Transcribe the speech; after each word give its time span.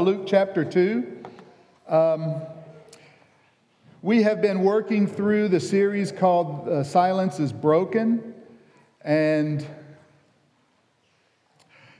Luke 0.00 0.24
chapter 0.26 0.64
2. 0.64 1.22
Um, 1.88 2.42
we 4.02 4.22
have 4.22 4.42
been 4.42 4.62
working 4.62 5.06
through 5.06 5.48
the 5.48 5.60
series 5.60 6.10
called 6.10 6.68
uh, 6.68 6.82
Silence 6.82 7.38
is 7.38 7.52
Broken. 7.52 8.34
And 9.02 9.64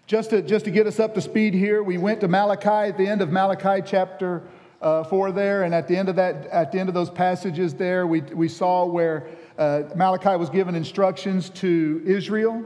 just 0.06 0.30
to, 0.30 0.42
just 0.42 0.64
to 0.64 0.70
get 0.70 0.86
us 0.86 0.98
up 0.98 1.14
to 1.14 1.20
speed 1.20 1.54
here, 1.54 1.82
we 1.82 1.96
went 1.96 2.20
to 2.22 2.28
Malachi 2.28 2.90
at 2.90 2.98
the 2.98 3.06
end 3.06 3.22
of 3.22 3.30
Malachi 3.30 3.82
chapter 3.86 4.42
uh, 4.82 5.04
4 5.04 5.30
there. 5.32 5.62
And 5.62 5.74
at 5.74 5.86
the 5.86 5.96
end 5.96 6.08
of 6.08 6.16
that, 6.16 6.46
at 6.46 6.72
the 6.72 6.80
end 6.80 6.88
of 6.88 6.94
those 6.94 7.10
passages 7.10 7.74
there, 7.74 8.06
we, 8.06 8.22
we 8.22 8.48
saw 8.48 8.84
where 8.84 9.28
uh, 9.56 9.82
Malachi 9.94 10.36
was 10.36 10.50
given 10.50 10.74
instructions 10.74 11.48
to 11.50 12.02
Israel 12.04 12.64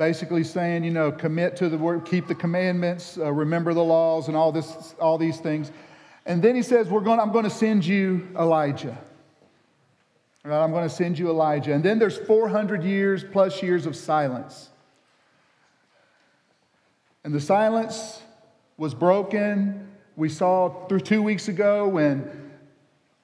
basically 0.00 0.42
saying, 0.42 0.82
you 0.82 0.90
know, 0.90 1.12
commit 1.12 1.56
to 1.56 1.68
the 1.68 1.76
word, 1.76 2.06
keep 2.06 2.26
the 2.26 2.34
commandments, 2.34 3.18
uh, 3.18 3.30
remember 3.30 3.74
the 3.74 3.84
laws, 3.84 4.28
and 4.28 4.36
all 4.36 4.50
this, 4.50 4.94
all 4.98 5.18
these 5.18 5.38
things. 5.40 5.70
And 6.24 6.42
then 6.42 6.54
he 6.56 6.62
says, 6.62 6.88
"We're 6.88 7.02
going. 7.02 7.20
I'm 7.20 7.32
going 7.32 7.44
to 7.44 7.50
send 7.50 7.84
you 7.84 8.26
Elijah. 8.34 8.96
I'm 10.42 10.70
going 10.70 10.88
to 10.88 10.94
send 10.94 11.18
you 11.18 11.28
Elijah." 11.28 11.74
And 11.74 11.84
then 11.84 11.98
there's 11.98 12.16
400 12.16 12.82
years 12.82 13.22
plus 13.22 13.62
years 13.62 13.84
of 13.84 13.94
silence. 13.94 14.70
And 17.22 17.34
the 17.34 17.40
silence 17.40 18.22
was 18.78 18.94
broken. 18.94 19.86
We 20.16 20.30
saw 20.30 20.86
through 20.86 21.00
two 21.00 21.22
weeks 21.22 21.48
ago 21.48 21.86
when 21.86 22.50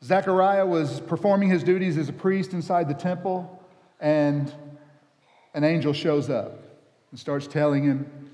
Zechariah 0.04 0.66
was 0.66 1.00
performing 1.00 1.48
his 1.48 1.62
duties 1.62 1.96
as 1.96 2.10
a 2.10 2.12
priest 2.12 2.52
inside 2.52 2.86
the 2.86 2.94
temple, 2.94 3.64
and 3.98 4.52
an 5.54 5.64
angel 5.64 5.94
shows 5.94 6.28
up 6.28 6.64
and 7.10 7.20
starts 7.20 7.46
telling 7.46 7.84
him, 7.84 8.30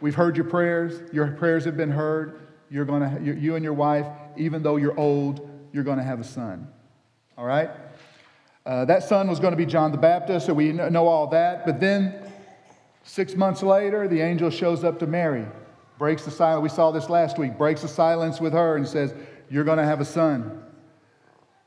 We've 0.00 0.14
heard 0.14 0.36
your 0.36 0.46
prayers. 0.46 1.12
Your 1.12 1.26
prayers 1.32 1.64
have 1.66 1.76
been 1.76 1.90
heard. 1.90 2.40
You're 2.70 2.86
to, 2.86 3.20
you 3.22 3.56
and 3.56 3.64
your 3.64 3.74
wife, 3.74 4.06
even 4.36 4.62
though 4.62 4.76
you're 4.76 4.98
old, 4.98 5.50
you're 5.72 5.84
going 5.84 5.98
to 5.98 6.04
have 6.04 6.20
a 6.20 6.24
son. 6.24 6.68
All 7.36 7.44
right? 7.44 7.70
Uh, 8.64 8.84
that 8.84 9.02
son 9.02 9.28
was 9.28 9.40
going 9.40 9.50
to 9.50 9.56
be 9.56 9.66
John 9.66 9.90
the 9.90 9.98
Baptist, 9.98 10.46
so 10.46 10.54
we 10.54 10.72
know 10.72 11.08
all 11.08 11.26
that. 11.28 11.66
But 11.66 11.80
then, 11.80 12.14
six 13.02 13.34
months 13.34 13.62
later, 13.62 14.06
the 14.06 14.20
angel 14.20 14.50
shows 14.50 14.84
up 14.84 14.98
to 15.00 15.06
Mary, 15.06 15.46
breaks 15.98 16.24
the 16.24 16.30
silence. 16.30 16.62
We 16.62 16.74
saw 16.74 16.90
this 16.90 17.10
last 17.10 17.38
week, 17.38 17.58
breaks 17.58 17.82
the 17.82 17.88
silence 17.88 18.40
with 18.40 18.52
her 18.52 18.76
and 18.76 18.86
says, 18.86 19.14
You're 19.50 19.64
going 19.64 19.78
to 19.78 19.84
have 19.84 20.00
a 20.00 20.04
son. 20.04 20.62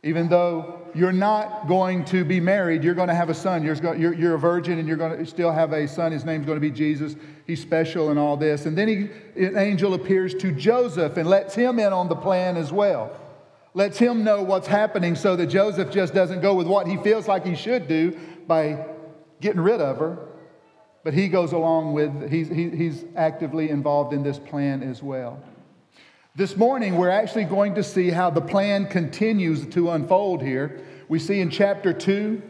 Even 0.04 0.28
though 0.28 0.82
you're 0.94 1.14
not 1.14 1.68
going 1.68 2.04
to 2.06 2.26
be 2.26 2.40
married, 2.40 2.84
you're 2.84 2.94
going 2.94 3.08
to 3.08 3.16
have 3.16 3.30
a 3.30 3.34
son. 3.34 3.64
You're, 3.64 3.76
you're, 3.96 4.14
you're, 4.14 4.36
a 4.36 4.40
virgin 4.40 4.78
and 4.78 4.88
you're 4.88 4.98
going 4.98 5.18
to 5.18 5.26
still 5.26 5.52
have 5.52 5.72
a 5.72 5.88
son. 5.88 6.12
His 6.12 6.26
name's 6.26 6.46
going 6.46 6.58
to 6.58 6.62
be 6.62 6.72
Jesus. 6.72 7.16
He's 7.48 7.62
special 7.62 8.10
and 8.10 8.20
all 8.20 8.36
this. 8.36 8.66
And 8.66 8.78
then 8.78 8.88
he, 8.90 9.46
an 9.46 9.58
angel 9.58 9.94
appears 9.94 10.34
to 10.36 10.52
Joseph 10.52 11.16
and 11.16 11.28
lets 11.28 11.56
him 11.56 11.80
in 11.80 11.94
on 11.94 12.10
the 12.10 12.16
plan 12.16 12.58
as 12.58 12.72
well. 12.72 13.18
Lets 13.74 13.98
him 13.98 14.26
know 14.26 14.44
what's 14.44 14.68
happening 14.68 15.16
so 15.16 15.36
that 15.38 15.48
Joseph 15.48 15.90
just 15.90 16.14
doesn't 16.14 16.42
go 16.42 16.54
with 16.54 16.68
what 16.68 16.86
he 16.86 16.98
feels 16.98 17.28
like 17.28 17.46
he 17.46 17.56
should 17.56 17.88
do 17.88 18.20
by 18.46 18.86
getting 19.40 19.62
rid 19.62 19.80
of 19.80 19.98
her. 19.98 20.20
But 21.04 21.14
he 21.14 21.28
goes 21.28 21.54
along 21.54 21.94
with, 21.94 22.30
he's, 22.30 22.50
he, 22.50 22.70
he's 22.70 23.06
actively 23.16 23.70
involved 23.70 24.14
in 24.14 24.22
this 24.22 24.38
plan 24.38 24.84
as 24.84 25.02
well. 25.02 25.42
This 26.36 26.58
morning, 26.58 26.98
we're 26.98 27.12
actually 27.12 27.44
going 27.44 27.76
to 27.76 27.84
see 27.84 28.10
how 28.10 28.32
the 28.32 28.42
plan 28.42 28.88
continues 28.88 29.68
to 29.68 29.92
unfold 29.92 30.42
here. 30.42 30.84
We 31.08 31.20
see 31.20 31.40
in 31.40 31.52
chapter 31.52 31.94
2, 31.94 32.42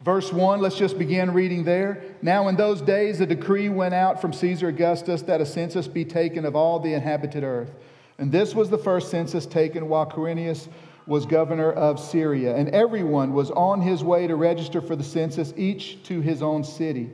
verse 0.00 0.32
1, 0.32 0.62
let's 0.62 0.78
just 0.78 0.98
begin 0.98 1.34
reading 1.34 1.64
there. 1.64 2.02
Now, 2.22 2.48
in 2.48 2.56
those 2.56 2.80
days, 2.80 3.20
a 3.20 3.26
decree 3.26 3.68
went 3.68 3.92
out 3.92 4.22
from 4.22 4.32
Caesar 4.32 4.68
Augustus 4.68 5.20
that 5.22 5.42
a 5.42 5.44
census 5.44 5.86
be 5.86 6.06
taken 6.06 6.46
of 6.46 6.56
all 6.56 6.80
the 6.80 6.94
inhabited 6.94 7.44
earth. 7.44 7.74
And 8.16 8.32
this 8.32 8.54
was 8.54 8.70
the 8.70 8.78
first 8.78 9.10
census 9.10 9.44
taken 9.44 9.90
while 9.90 10.06
Quirinius 10.06 10.66
was 11.06 11.26
governor 11.26 11.70
of 11.72 12.00
Syria. 12.00 12.56
And 12.56 12.70
everyone 12.70 13.34
was 13.34 13.50
on 13.50 13.82
his 13.82 14.02
way 14.02 14.26
to 14.26 14.34
register 14.34 14.80
for 14.80 14.96
the 14.96 15.04
census, 15.04 15.52
each 15.58 16.02
to 16.04 16.22
his 16.22 16.40
own 16.40 16.64
city. 16.64 17.10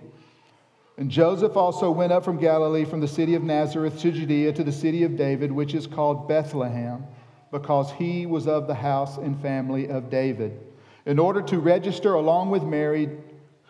And 0.99 1.11
Joseph 1.11 1.57
also 1.57 1.91
went 1.91 2.13
up 2.13 2.25
from 2.25 2.39
Galilee, 2.39 2.85
from 2.85 3.01
the 3.01 3.09
city 3.09 3.35
of 3.35 3.43
Nazareth 3.43 3.99
to 4.01 4.13
Judea, 4.13 4.53
to 4.53 4.65
the 4.65 4.73
city 4.73 5.05
of 5.05 5.17
David, 5.17 5.51
which 5.51 5.75
is 5.75 5.87
called 5.87 6.29
Bethlehem, 6.29 7.05
because 7.51 7.91
he 7.93 8.27
was 8.27 8.47
of 8.47 8.67
the 8.67 8.75
house 8.75 9.17
and 9.17 9.41
family 9.41 9.89
of 9.89 10.11
David, 10.11 10.61
in 11.07 11.19
order 11.19 11.41
to 11.43 11.59
register 11.59 12.15
along 12.15 12.51
with 12.51 12.63
Mary, 12.63 13.09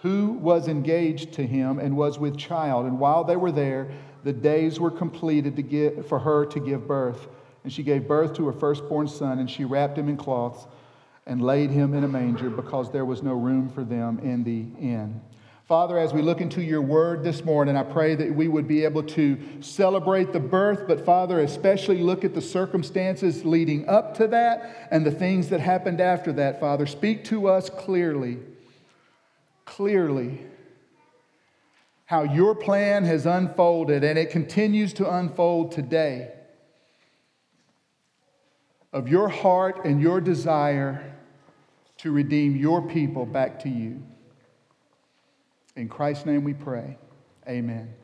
who 0.03 0.33
was 0.33 0.67
engaged 0.67 1.33
to 1.35 1.47
him 1.47 1.79
and 1.79 1.97
was 1.97 2.19
with 2.19 2.37
child. 2.37 2.87
And 2.87 2.99
while 2.99 3.23
they 3.23 3.37
were 3.37 3.53
there, 3.53 3.89
the 4.25 4.33
days 4.33 4.81
were 4.81 4.91
completed 4.91 5.55
to 5.57 5.63
get, 5.63 6.09
for 6.09 6.19
her 6.19 6.45
to 6.47 6.59
give 6.61 6.89
birth. 6.89 7.29
And 7.63 7.73
she 7.73 7.85
gave 7.85 8.09
birth 8.09 8.35
to 8.35 8.47
her 8.47 8.53
firstborn 8.53 9.07
son, 9.07 9.39
and 9.39 9.49
she 9.49 9.65
wrapped 9.65 9.97
him 9.97 10.09
in 10.09 10.17
cloths 10.17 10.67
and 11.27 11.41
laid 11.41 11.71
him 11.71 11.95
in 11.95 12.03
a 12.03 12.09
manger 12.09 12.51
because 12.51 12.91
there 12.91 13.05
was 13.05 13.23
no 13.23 13.33
room 13.33 13.69
for 13.69 13.85
them 13.85 14.19
in 14.19 14.43
the 14.43 14.67
inn. 14.81 15.21
Father, 15.73 15.99
as 15.99 16.13
we 16.13 16.21
look 16.21 16.43
into 16.43 16.63
your 16.63 16.83
word 16.83 17.25
this 17.25 17.47
morning, 17.47 17.79
I 17.79 17.83
pray 17.83 18.15
that 18.17 18.35
we 18.35 18.47
would 18.47 18.69
be 18.69 18.85
able 18.85 19.05
to 19.05 19.39
celebrate 19.63 20.35
the 20.35 20.39
birth, 20.39 20.87
but 20.87 21.07
Father, 21.07 21.41
especially 21.41 22.03
look 22.03 22.27
at 22.27 22.35
the 22.35 22.43
circumstances 22.43 23.47
leading 23.47 23.89
up 23.89 24.15
to 24.19 24.27
that 24.27 24.89
and 24.91 25.07
the 25.07 25.11
things 25.11 25.49
that 25.49 25.61
happened 25.61 25.99
after 25.99 26.31
that, 26.35 26.61
Father. 26.61 26.85
Speak 26.85 27.25
to 27.25 27.49
us 27.49 27.71
clearly, 27.71 28.37
clearly, 29.65 30.41
how 32.05 32.23
your 32.23 32.55
plan 32.55 33.07
has 33.07 33.25
unfolded 33.25 34.05
and 34.05 34.19
it 34.19 34.29
continues 34.29 34.93
to 34.93 35.11
unfold 35.11 35.73
today 35.73 36.33
of 38.93 39.09
your 39.09 39.31
heart 39.31 39.87
and 39.87 40.03
your 40.03 40.21
desire 40.21 41.15
to 41.97 42.13
redeem 42.13 42.57
your 42.57 42.83
people 42.83 43.25
back 43.25 43.61
to 43.61 43.71
you. 43.71 44.03
In 45.77 45.89
Christ's 45.89 46.27
name 46.27 46.45
we 46.45 46.55
pray. 46.55 46.99
Amen. 47.49 47.95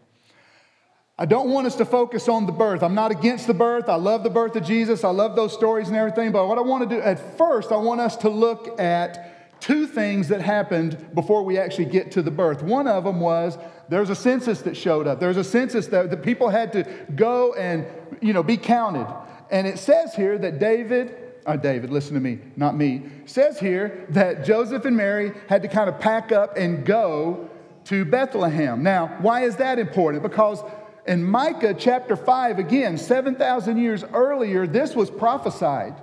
I 1.18 1.26
don't 1.26 1.50
want 1.50 1.66
us 1.66 1.74
to 1.76 1.84
focus 1.84 2.28
on 2.28 2.46
the 2.46 2.52
birth. 2.52 2.82
I'm 2.82 2.94
not 2.94 3.10
against 3.10 3.46
the 3.46 3.54
birth. 3.54 3.88
I 3.88 3.96
love 3.96 4.22
the 4.22 4.30
birth 4.30 4.54
of 4.54 4.64
Jesus. 4.64 5.02
I 5.02 5.10
love 5.10 5.34
those 5.34 5.52
stories 5.52 5.88
and 5.88 5.96
everything. 5.96 6.30
But 6.30 6.46
what 6.46 6.58
I 6.58 6.60
want 6.60 6.88
to 6.88 6.96
do 6.96 7.02
at 7.02 7.36
first, 7.36 7.72
I 7.72 7.76
want 7.76 8.00
us 8.00 8.16
to 8.18 8.28
look 8.28 8.80
at 8.80 9.60
two 9.60 9.86
things 9.88 10.28
that 10.28 10.40
happened 10.40 11.14
before 11.14 11.42
we 11.42 11.58
actually 11.58 11.86
get 11.86 12.12
to 12.12 12.22
the 12.22 12.30
birth. 12.30 12.62
One 12.62 12.86
of 12.86 13.02
them 13.02 13.18
was 13.18 13.58
there's 13.88 14.10
a 14.10 14.14
census 14.14 14.62
that 14.62 14.76
showed 14.76 15.08
up. 15.08 15.18
There's 15.18 15.36
a 15.36 15.44
census 15.44 15.88
that 15.88 16.10
the 16.10 16.16
people 16.16 16.50
had 16.50 16.72
to 16.74 16.84
go 17.16 17.52
and 17.54 17.84
you 18.20 18.32
know 18.32 18.44
be 18.44 18.56
counted. 18.56 19.12
And 19.50 19.66
it 19.66 19.78
says 19.78 20.14
here 20.14 20.38
that 20.38 20.60
David 20.60 21.16
uh, 21.46 21.56
David, 21.56 21.90
listen 21.90 22.12
to 22.12 22.20
me, 22.20 22.38
not 22.56 22.76
me, 22.76 23.04
says 23.24 23.58
here 23.58 24.04
that 24.10 24.44
Joseph 24.44 24.84
and 24.84 24.94
Mary 24.94 25.32
had 25.48 25.62
to 25.62 25.68
kind 25.68 25.88
of 25.88 25.98
pack 25.98 26.30
up 26.30 26.58
and 26.58 26.84
go 26.84 27.48
to 27.88 28.04
Bethlehem. 28.04 28.82
Now, 28.82 29.16
why 29.21 29.44
is 29.44 29.56
that 29.56 29.78
important? 29.78 30.22
Because 30.22 30.62
in 31.06 31.25
Micah 31.25 31.72
chapter 31.72 32.16
5, 32.16 32.59
again, 32.59 32.99
7,000 32.99 33.78
years 33.78 34.04
earlier, 34.12 34.66
this 34.66 34.94
was 34.94 35.10
prophesied. 35.10 35.94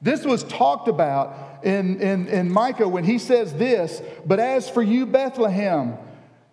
This 0.00 0.24
was 0.24 0.44
talked 0.44 0.86
about 0.86 1.64
in, 1.64 2.00
in, 2.00 2.28
in 2.28 2.52
Micah 2.52 2.88
when 2.88 3.02
he 3.02 3.18
says 3.18 3.52
this 3.54 4.00
But 4.24 4.38
as 4.38 4.70
for 4.70 4.82
you, 4.82 5.06
Bethlehem, 5.06 5.96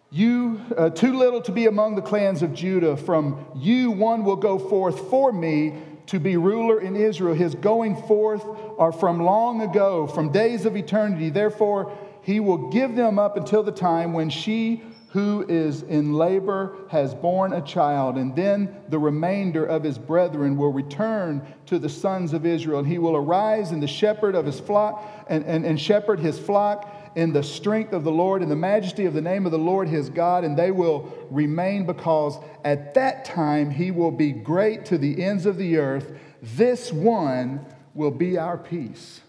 you 0.09 0.59
uh, 0.75 0.89
too 0.89 1.15
little 1.15 1.41
to 1.43 1.51
be 1.51 1.67
among 1.67 1.95
the 1.95 2.01
clans 2.01 2.41
of 2.41 2.53
Judah, 2.53 2.97
from 2.97 3.45
you 3.55 3.91
one 3.91 4.23
will 4.23 4.35
go 4.35 4.57
forth 4.57 5.09
for 5.11 5.31
me 5.31 5.75
to 6.07 6.19
be 6.19 6.37
ruler 6.37 6.81
in 6.81 6.95
Israel. 6.95 7.35
His 7.35 7.53
going 7.53 7.95
forth 8.03 8.43
are 8.79 8.91
from 8.91 9.21
long 9.21 9.61
ago, 9.61 10.07
from 10.07 10.31
days 10.31 10.65
of 10.65 10.75
eternity. 10.75 11.29
Therefore, 11.29 11.95
he 12.21 12.39
will 12.39 12.69
give 12.69 12.95
them 12.95 13.19
up 13.19 13.37
until 13.37 13.63
the 13.63 13.71
time 13.71 14.13
when 14.13 14.29
she 14.29 14.83
who 15.11 15.45
is 15.49 15.83
in 15.83 16.13
labor 16.13 16.77
has 16.89 17.13
borne 17.13 17.51
a 17.51 17.61
child, 17.61 18.17
and 18.17 18.33
then 18.33 18.73
the 18.87 18.97
remainder 18.97 19.65
of 19.65 19.83
his 19.83 19.97
brethren 19.97 20.55
will 20.55 20.71
return 20.71 21.45
to 21.65 21.77
the 21.77 21.89
sons 21.89 22.31
of 22.31 22.45
Israel. 22.45 22.79
And 22.79 22.87
he 22.87 22.97
will 22.97 23.17
arise 23.17 23.71
in 23.71 23.81
the 23.81 23.87
shepherd 23.87 24.35
of 24.35 24.45
his 24.45 24.61
flock 24.61 25.03
and, 25.27 25.43
and, 25.43 25.65
and 25.65 25.79
shepherd 25.79 26.21
his 26.21 26.39
flock 26.39 27.11
in 27.15 27.33
the 27.33 27.43
strength 27.43 27.91
of 27.91 28.05
the 28.05 28.11
Lord, 28.11 28.41
in 28.41 28.47
the 28.47 28.55
majesty 28.55 29.05
of 29.05 29.13
the 29.13 29.21
name 29.21 29.45
of 29.45 29.51
the 29.51 29.59
Lord 29.59 29.89
his 29.89 30.09
God, 30.09 30.45
and 30.45 30.57
they 30.57 30.71
will 30.71 31.11
remain 31.29 31.85
because 31.85 32.37
at 32.63 32.93
that 32.93 33.25
time 33.25 33.69
he 33.69 33.91
will 33.91 34.11
be 34.11 34.31
great 34.31 34.85
to 34.85 34.97
the 34.97 35.21
ends 35.21 35.45
of 35.45 35.57
the 35.57 35.75
earth. 35.75 36.13
This 36.41 36.93
one 36.93 37.65
will 37.93 38.11
be 38.11 38.37
our 38.37 38.57
peace. 38.57 39.19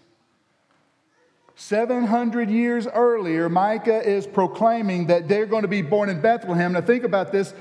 700 1.55 2.49
years 2.49 2.87
earlier, 2.87 3.47
Micah 3.47 4.01
is 4.07 4.25
proclaiming 4.25 5.07
that 5.07 5.27
they're 5.27 5.45
going 5.45 5.61
to 5.61 5.67
be 5.67 5.81
born 5.81 6.09
in 6.09 6.19
Bethlehem. 6.19 6.73
Now, 6.73 6.81
think 6.81 7.03
about 7.03 7.31
this. 7.31 7.53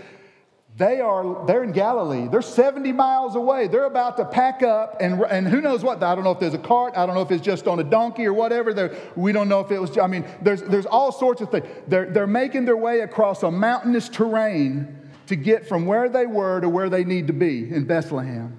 They 0.76 1.00
are, 1.00 1.44
they're 1.46 1.62
in 1.62 1.72
Galilee. 1.72 2.28
They're 2.28 2.40
70 2.40 2.92
miles 2.92 3.36
away. 3.36 3.68
They're 3.68 3.84
about 3.84 4.16
to 4.16 4.24
pack 4.24 4.62
up, 4.62 4.96
and, 5.00 5.20
and 5.22 5.46
who 5.46 5.60
knows 5.60 5.82
what? 5.82 6.02
I 6.02 6.14
don't 6.14 6.24
know 6.24 6.30
if 6.30 6.40
there's 6.40 6.54
a 6.54 6.58
cart. 6.58 6.94
I 6.96 7.04
don't 7.04 7.14
know 7.14 7.20
if 7.20 7.30
it's 7.30 7.44
just 7.44 7.66
on 7.66 7.78
a 7.78 7.84
donkey 7.84 8.24
or 8.24 8.32
whatever. 8.32 8.72
They're, 8.72 8.96
we 9.14 9.32
don't 9.32 9.50
know 9.50 9.60
if 9.60 9.70
it 9.70 9.78
was, 9.78 9.98
I 9.98 10.06
mean, 10.06 10.24
there's, 10.40 10.62
there's 10.62 10.86
all 10.86 11.12
sorts 11.12 11.42
of 11.42 11.50
things. 11.50 11.66
They're, 11.86 12.06
they're 12.06 12.26
making 12.26 12.64
their 12.64 12.76
way 12.76 13.00
across 13.00 13.42
a 13.42 13.50
mountainous 13.50 14.08
terrain 14.08 14.98
to 15.26 15.36
get 15.36 15.68
from 15.68 15.84
where 15.84 16.08
they 16.08 16.26
were 16.26 16.60
to 16.60 16.70
where 16.70 16.88
they 16.88 17.04
need 17.04 17.26
to 17.26 17.34
be 17.34 17.70
in 17.70 17.84
Bethlehem. 17.84 18.58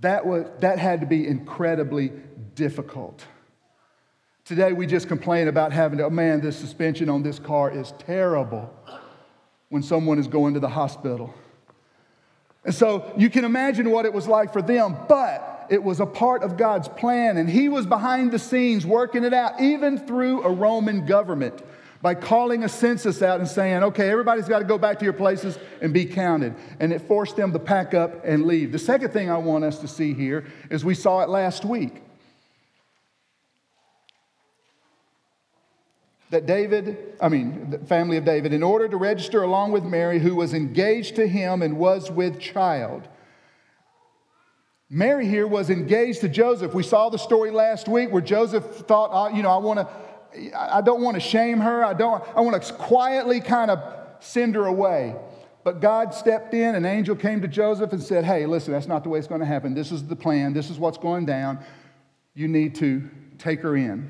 That, 0.00 0.26
was, 0.26 0.46
that 0.58 0.80
had 0.80 1.00
to 1.00 1.06
be 1.06 1.26
incredibly 1.26 2.10
difficult. 2.56 3.24
Today, 4.46 4.72
we 4.72 4.86
just 4.86 5.08
complain 5.08 5.48
about 5.48 5.72
having 5.72 5.98
to, 5.98 6.04
oh 6.04 6.10
man, 6.10 6.40
this 6.40 6.56
suspension 6.56 7.08
on 7.08 7.24
this 7.24 7.40
car 7.40 7.68
is 7.68 7.92
terrible 7.98 8.72
when 9.70 9.82
someone 9.82 10.20
is 10.20 10.28
going 10.28 10.54
to 10.54 10.60
the 10.60 10.68
hospital. 10.68 11.34
And 12.64 12.72
so 12.72 13.12
you 13.16 13.28
can 13.28 13.44
imagine 13.44 13.90
what 13.90 14.06
it 14.06 14.12
was 14.12 14.28
like 14.28 14.52
for 14.52 14.62
them, 14.62 14.96
but 15.08 15.66
it 15.68 15.82
was 15.82 15.98
a 15.98 16.06
part 16.06 16.44
of 16.44 16.56
God's 16.56 16.86
plan, 16.86 17.38
and 17.38 17.50
He 17.50 17.68
was 17.68 17.86
behind 17.86 18.30
the 18.30 18.38
scenes 18.38 18.86
working 18.86 19.24
it 19.24 19.34
out, 19.34 19.60
even 19.60 19.98
through 19.98 20.44
a 20.44 20.50
Roman 20.52 21.06
government 21.06 21.60
by 22.00 22.14
calling 22.14 22.62
a 22.62 22.68
census 22.68 23.22
out 23.22 23.40
and 23.40 23.48
saying, 23.48 23.82
okay, 23.82 24.08
everybody's 24.10 24.46
got 24.46 24.60
to 24.60 24.64
go 24.64 24.78
back 24.78 25.00
to 25.00 25.04
your 25.04 25.12
places 25.12 25.58
and 25.82 25.92
be 25.92 26.04
counted. 26.04 26.54
And 26.78 26.92
it 26.92 27.00
forced 27.00 27.34
them 27.34 27.52
to 27.52 27.58
pack 27.58 27.94
up 27.94 28.24
and 28.24 28.46
leave. 28.46 28.70
The 28.70 28.78
second 28.78 29.10
thing 29.10 29.28
I 29.28 29.38
want 29.38 29.64
us 29.64 29.80
to 29.80 29.88
see 29.88 30.14
here 30.14 30.44
is 30.70 30.84
we 30.84 30.94
saw 30.94 31.22
it 31.22 31.28
last 31.28 31.64
week. 31.64 32.04
That 36.30 36.46
David, 36.46 37.14
I 37.20 37.28
mean, 37.28 37.70
the 37.70 37.78
family 37.78 38.16
of 38.16 38.24
David, 38.24 38.52
in 38.52 38.62
order 38.62 38.88
to 38.88 38.96
register 38.96 39.42
along 39.42 39.72
with 39.72 39.84
Mary, 39.84 40.18
who 40.18 40.34
was 40.34 40.54
engaged 40.54 41.16
to 41.16 41.28
him 41.28 41.62
and 41.62 41.78
was 41.78 42.10
with 42.10 42.40
child. 42.40 43.06
Mary 44.88 45.26
here 45.26 45.46
was 45.46 45.70
engaged 45.70 46.20
to 46.20 46.28
Joseph. 46.28 46.74
We 46.74 46.82
saw 46.82 47.08
the 47.08 47.18
story 47.18 47.50
last 47.50 47.88
week 47.88 48.10
where 48.10 48.22
Joseph 48.22 48.64
thought, 48.64 49.34
you 49.34 49.42
know, 49.42 49.50
I 49.50 49.58
want 49.58 49.80
to, 49.80 50.56
I 50.56 50.80
don't 50.80 51.02
want 51.02 51.14
to 51.14 51.20
shame 51.20 51.58
her. 51.58 51.84
I 51.84 51.94
don't, 51.94 52.22
I 52.36 52.40
want 52.40 52.60
to 52.62 52.72
quietly 52.74 53.40
kind 53.40 53.70
of 53.70 53.80
send 54.20 54.54
her 54.54 54.66
away. 54.66 55.16
But 55.64 55.80
God 55.80 56.14
stepped 56.14 56.54
in, 56.54 56.76
an 56.76 56.84
angel 56.84 57.16
came 57.16 57.40
to 57.40 57.48
Joseph 57.48 57.92
and 57.92 58.00
said, 58.00 58.24
Hey, 58.24 58.46
listen, 58.46 58.72
that's 58.72 58.86
not 58.86 59.02
the 59.02 59.08
way 59.08 59.18
it's 59.18 59.26
going 59.26 59.40
to 59.40 59.46
happen. 59.46 59.74
This 59.74 59.90
is 59.90 60.06
the 60.06 60.14
plan. 60.14 60.52
This 60.52 60.70
is 60.70 60.78
what's 60.78 60.98
going 60.98 61.26
down. 61.26 61.58
You 62.34 62.46
need 62.46 62.76
to 62.76 63.02
take 63.38 63.62
her 63.62 63.76
in. 63.76 64.08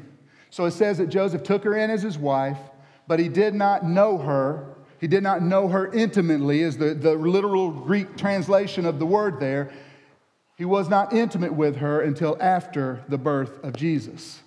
So 0.50 0.64
it 0.64 0.72
says 0.72 0.98
that 0.98 1.08
Joseph 1.08 1.42
took 1.42 1.64
her 1.64 1.76
in 1.76 1.90
as 1.90 2.02
his 2.02 2.18
wife, 2.18 2.58
but 3.06 3.18
he 3.18 3.28
did 3.28 3.54
not 3.54 3.84
know 3.84 4.18
her. 4.18 4.76
He 5.00 5.06
did 5.06 5.22
not 5.22 5.42
know 5.42 5.68
her 5.68 5.92
intimately, 5.92 6.62
is 6.62 6.78
the, 6.78 6.94
the 6.94 7.14
literal 7.14 7.70
Greek 7.70 8.16
translation 8.16 8.86
of 8.86 8.98
the 8.98 9.06
word 9.06 9.40
there. 9.40 9.70
He 10.56 10.64
was 10.64 10.88
not 10.88 11.12
intimate 11.12 11.52
with 11.52 11.76
her 11.76 12.00
until 12.00 12.36
after 12.40 13.04
the 13.08 13.18
birth 13.18 13.62
of 13.62 13.76
Jesus. 13.76 14.40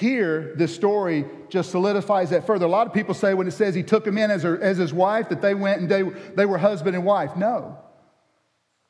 Here, 0.00 0.54
this 0.56 0.74
story 0.74 1.26
just 1.50 1.70
solidifies 1.70 2.30
that 2.30 2.46
further. 2.46 2.64
A 2.64 2.68
lot 2.68 2.86
of 2.86 2.94
people 2.94 3.14
say 3.14 3.34
when 3.34 3.46
it 3.46 3.52
says 3.52 3.74
he 3.74 3.82
took 3.82 4.06
him 4.06 4.16
in 4.16 4.30
as, 4.30 4.42
her, 4.42 4.60
as 4.60 4.78
his 4.78 4.92
wife 4.92 5.28
that 5.28 5.42
they 5.42 5.54
went 5.54 5.82
and 5.82 5.90
they, 5.90 6.02
they 6.02 6.46
were 6.46 6.58
husband 6.58 6.96
and 6.96 7.04
wife. 7.04 7.36
No. 7.36 7.78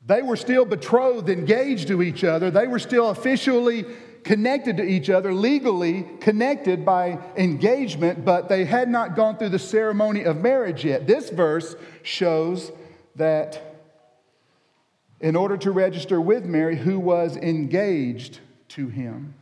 They 0.06 0.22
were 0.22 0.36
still 0.36 0.64
betrothed, 0.64 1.28
engaged 1.28 1.88
to 1.88 2.02
each 2.02 2.24
other. 2.24 2.50
They 2.50 2.66
were 2.66 2.78
still 2.78 3.10
officially 3.10 3.84
connected 4.24 4.78
to 4.78 4.82
each 4.82 5.10
other, 5.10 5.32
legally 5.32 6.06
connected 6.20 6.84
by 6.84 7.18
engagement, 7.36 8.24
but 8.24 8.48
they 8.48 8.64
had 8.64 8.88
not 8.88 9.14
gone 9.14 9.36
through 9.36 9.50
the 9.50 9.58
ceremony 9.58 10.24
of 10.24 10.38
marriage 10.38 10.84
yet. 10.84 11.06
This 11.06 11.30
verse 11.30 11.76
shows 12.02 12.72
that 13.16 13.60
in 15.20 15.36
order 15.36 15.56
to 15.58 15.70
register 15.70 16.20
with 16.20 16.44
Mary, 16.44 16.76
who 16.76 16.98
was 16.98 17.36
engaged 17.36 18.40
to 18.68 18.88
him, 18.88 19.34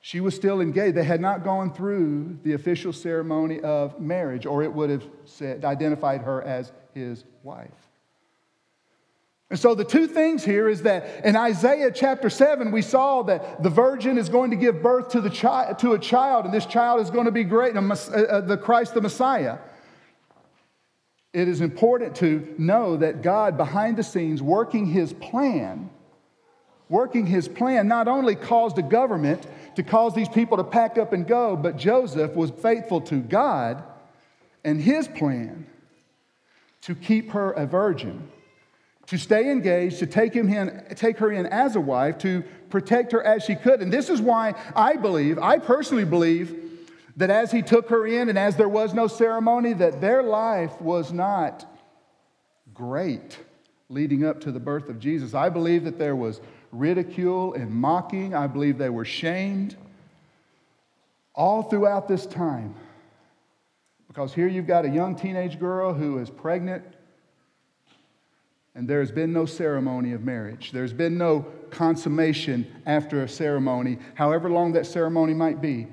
she 0.00 0.20
was 0.20 0.34
still 0.34 0.60
engaged. 0.60 0.96
They 0.96 1.04
had 1.04 1.20
not 1.20 1.44
gone 1.44 1.72
through 1.72 2.38
the 2.42 2.52
official 2.52 2.92
ceremony 2.92 3.60
of 3.60 4.00
marriage, 4.00 4.46
or 4.46 4.62
it 4.62 4.72
would 4.72 4.90
have 4.90 5.04
said, 5.24 5.64
identified 5.64 6.22
her 6.22 6.42
as 6.42 6.72
his 6.94 7.24
wife. 7.42 7.87
And 9.50 9.58
so, 9.58 9.74
the 9.74 9.84
two 9.84 10.06
things 10.06 10.44
here 10.44 10.68
is 10.68 10.82
that 10.82 11.24
in 11.24 11.34
Isaiah 11.34 11.90
chapter 11.90 12.28
7, 12.28 12.70
we 12.70 12.82
saw 12.82 13.22
that 13.22 13.62
the 13.62 13.70
virgin 13.70 14.18
is 14.18 14.28
going 14.28 14.50
to 14.50 14.56
give 14.56 14.82
birth 14.82 15.08
to, 15.10 15.22
the 15.22 15.30
chi- 15.30 15.72
to 15.78 15.92
a 15.92 15.98
child, 15.98 16.44
and 16.44 16.52
this 16.52 16.66
child 16.66 17.00
is 17.00 17.10
going 17.10 17.24
to 17.24 17.30
be 17.32 17.44
great, 17.44 17.74
and 17.74 17.90
uh, 17.90 17.94
uh, 17.94 18.40
the 18.42 18.58
Christ 18.58 18.92
the 18.92 19.00
Messiah. 19.00 19.56
It 21.32 21.48
is 21.48 21.62
important 21.62 22.16
to 22.16 22.54
know 22.58 22.98
that 22.98 23.22
God, 23.22 23.56
behind 23.56 23.96
the 23.96 24.02
scenes, 24.02 24.42
working 24.42 24.84
his 24.84 25.14
plan, 25.14 25.88
working 26.90 27.24
his 27.24 27.48
plan, 27.48 27.88
not 27.88 28.06
only 28.06 28.34
caused 28.34 28.76
a 28.78 28.82
government 28.82 29.46
to 29.76 29.82
cause 29.82 30.14
these 30.14 30.28
people 30.28 30.58
to 30.58 30.64
pack 30.64 30.98
up 30.98 31.14
and 31.14 31.26
go, 31.26 31.56
but 31.56 31.76
Joseph 31.76 32.34
was 32.34 32.50
faithful 32.50 33.00
to 33.02 33.20
God 33.20 33.82
and 34.64 34.80
his 34.80 35.08
plan 35.08 35.66
to 36.82 36.94
keep 36.94 37.30
her 37.30 37.52
a 37.52 37.66
virgin 37.66 38.28
to 39.08 39.18
stay 39.18 39.50
engaged, 39.50 39.98
to 39.98 40.06
take, 40.06 40.34
him 40.34 40.52
in, 40.52 40.84
take 40.94 41.18
her 41.18 41.32
in 41.32 41.46
as 41.46 41.76
a 41.76 41.80
wife, 41.80 42.18
to 42.18 42.44
protect 42.68 43.12
her 43.12 43.22
as 43.22 43.42
she 43.42 43.54
could. 43.54 43.80
And 43.80 43.92
this 43.92 44.10
is 44.10 44.20
why 44.20 44.54
I 44.76 44.96
believe, 44.96 45.38
I 45.38 45.58
personally 45.58 46.04
believe, 46.04 46.54
that 47.16 47.30
as 47.30 47.50
he 47.50 47.62
took 47.62 47.88
her 47.88 48.06
in 48.06 48.28
and 48.28 48.38
as 48.38 48.56
there 48.56 48.68
was 48.68 48.92
no 48.94 49.06
ceremony, 49.06 49.72
that 49.72 50.00
their 50.00 50.22
life 50.22 50.78
was 50.80 51.12
not 51.12 51.64
great 52.74 53.38
leading 53.88 54.24
up 54.24 54.42
to 54.42 54.52
the 54.52 54.60
birth 54.60 54.90
of 54.90 55.00
Jesus. 55.00 55.34
I 55.34 55.48
believe 55.48 55.84
that 55.84 55.98
there 55.98 56.14
was 56.14 56.42
ridicule 56.70 57.54
and 57.54 57.70
mocking. 57.70 58.34
I 58.34 58.46
believe 58.46 58.76
they 58.76 58.90
were 58.90 59.06
shamed 59.06 59.74
all 61.34 61.62
throughout 61.62 62.08
this 62.08 62.26
time. 62.26 62.74
Because 64.06 64.34
here 64.34 64.48
you've 64.48 64.66
got 64.66 64.84
a 64.84 64.90
young 64.90 65.16
teenage 65.16 65.58
girl 65.58 65.94
who 65.94 66.18
is 66.18 66.28
pregnant 66.28 66.84
and 68.78 68.86
there 68.86 69.00
has 69.00 69.10
been 69.10 69.32
no 69.32 69.44
ceremony 69.44 70.12
of 70.12 70.22
marriage. 70.22 70.70
There's 70.70 70.92
been 70.92 71.18
no 71.18 71.44
consummation 71.70 72.64
after 72.86 73.24
a 73.24 73.28
ceremony, 73.28 73.98
however 74.14 74.48
long 74.48 74.74
that 74.74 74.86
ceremony 74.86 75.34
might 75.34 75.60
be, 75.60 75.88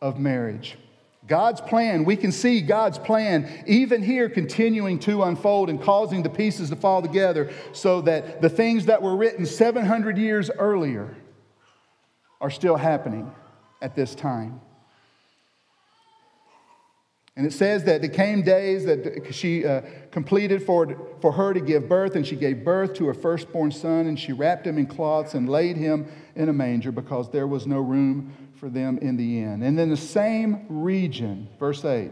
of 0.00 0.20
marriage. 0.20 0.78
God's 1.26 1.60
plan, 1.60 2.04
we 2.04 2.14
can 2.14 2.30
see 2.30 2.60
God's 2.60 2.96
plan 2.96 3.64
even 3.66 4.04
here 4.04 4.28
continuing 4.28 5.00
to 5.00 5.24
unfold 5.24 5.68
and 5.68 5.82
causing 5.82 6.22
the 6.22 6.30
pieces 6.30 6.70
to 6.70 6.76
fall 6.76 7.02
together 7.02 7.50
so 7.72 8.00
that 8.02 8.40
the 8.40 8.48
things 8.48 8.86
that 8.86 9.02
were 9.02 9.16
written 9.16 9.44
700 9.44 10.16
years 10.16 10.48
earlier 10.48 11.16
are 12.40 12.50
still 12.50 12.76
happening 12.76 13.32
at 13.80 13.96
this 13.96 14.14
time. 14.14 14.60
And 17.34 17.46
it 17.46 17.52
says 17.52 17.84
that 17.84 18.02
there 18.02 18.10
came 18.10 18.42
days 18.42 18.84
that 18.84 19.32
she 19.32 19.64
uh, 19.64 19.82
completed 20.10 20.62
for, 20.62 20.96
for 21.22 21.32
her 21.32 21.54
to 21.54 21.60
give 21.60 21.88
birth, 21.88 22.14
and 22.14 22.26
she 22.26 22.36
gave 22.36 22.62
birth 22.62 22.92
to 22.94 23.06
her 23.06 23.14
firstborn 23.14 23.72
son, 23.72 24.06
and 24.06 24.20
she 24.20 24.32
wrapped 24.32 24.66
him 24.66 24.76
in 24.76 24.86
cloths 24.86 25.32
and 25.32 25.48
laid 25.48 25.76
him 25.76 26.06
in 26.36 26.50
a 26.50 26.52
manger 26.52 26.92
because 26.92 27.30
there 27.30 27.46
was 27.46 27.66
no 27.66 27.80
room 27.80 28.34
for 28.56 28.68
them 28.68 28.98
in 28.98 29.16
the 29.16 29.40
inn. 29.40 29.62
And 29.62 29.80
in 29.80 29.88
the 29.88 29.96
same 29.96 30.66
region, 30.68 31.48
verse 31.58 31.84
8, 31.84 32.10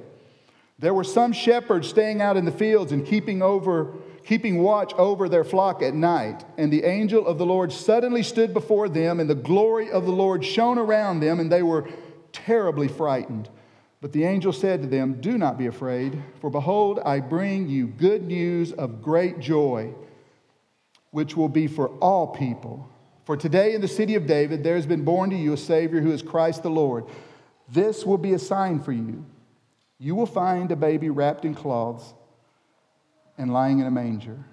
there 0.78 0.94
were 0.94 1.04
some 1.04 1.34
shepherds 1.34 1.88
staying 1.88 2.22
out 2.22 2.38
in 2.38 2.46
the 2.46 2.52
fields 2.52 2.90
and 2.90 3.06
keeping 3.06 3.42
over 3.42 3.92
keeping 4.24 4.62
watch 4.62 4.92
over 4.94 5.28
their 5.28 5.44
flock 5.44 5.82
at 5.82 5.94
night. 5.94 6.44
And 6.56 6.72
the 6.72 6.84
angel 6.84 7.26
of 7.26 7.38
the 7.38 7.46
Lord 7.46 7.72
suddenly 7.72 8.22
stood 8.22 8.54
before 8.54 8.88
them, 8.88 9.18
and 9.18 9.28
the 9.28 9.34
glory 9.34 9.90
of 9.90 10.04
the 10.04 10.12
Lord 10.12 10.44
shone 10.44 10.78
around 10.78 11.20
them, 11.20 11.40
and 11.40 11.50
they 11.50 11.62
were 11.62 11.88
terribly 12.32 12.88
frightened. 12.88 13.48
But 14.00 14.12
the 14.12 14.24
angel 14.24 14.52
said 14.52 14.82
to 14.82 14.88
them, 14.88 15.20
Do 15.20 15.36
not 15.36 15.58
be 15.58 15.66
afraid, 15.66 16.22
for 16.40 16.48
behold, 16.48 17.00
I 17.04 17.20
bring 17.20 17.68
you 17.68 17.86
good 17.86 18.26
news 18.26 18.72
of 18.72 19.02
great 19.02 19.40
joy, 19.40 19.92
which 21.10 21.36
will 21.36 21.48
be 21.48 21.66
for 21.66 21.88
all 21.98 22.28
people. 22.28 22.88
For 23.24 23.36
today 23.36 23.74
in 23.74 23.80
the 23.80 23.88
city 23.88 24.14
of 24.14 24.26
David 24.26 24.64
there 24.64 24.76
has 24.76 24.86
been 24.86 25.04
born 25.04 25.30
to 25.30 25.36
you 25.36 25.52
a 25.52 25.58
Savior 25.58 26.00
who 26.00 26.12
is 26.12 26.22
Christ 26.22 26.62
the 26.62 26.70
Lord. 26.70 27.04
This 27.68 28.06
will 28.06 28.18
be 28.18 28.32
a 28.32 28.38
sign 28.38 28.80
for 28.80 28.92
you. 28.92 29.24
You 29.98 30.14
will 30.14 30.26
find 30.26 30.72
a 30.72 30.76
baby 30.76 31.10
wrapped 31.10 31.44
in 31.44 31.54
cloths 31.54 32.14
and 33.36 33.52
lying 33.52 33.80
in 33.80 33.86
a 33.86 33.90
manger. 33.90 34.44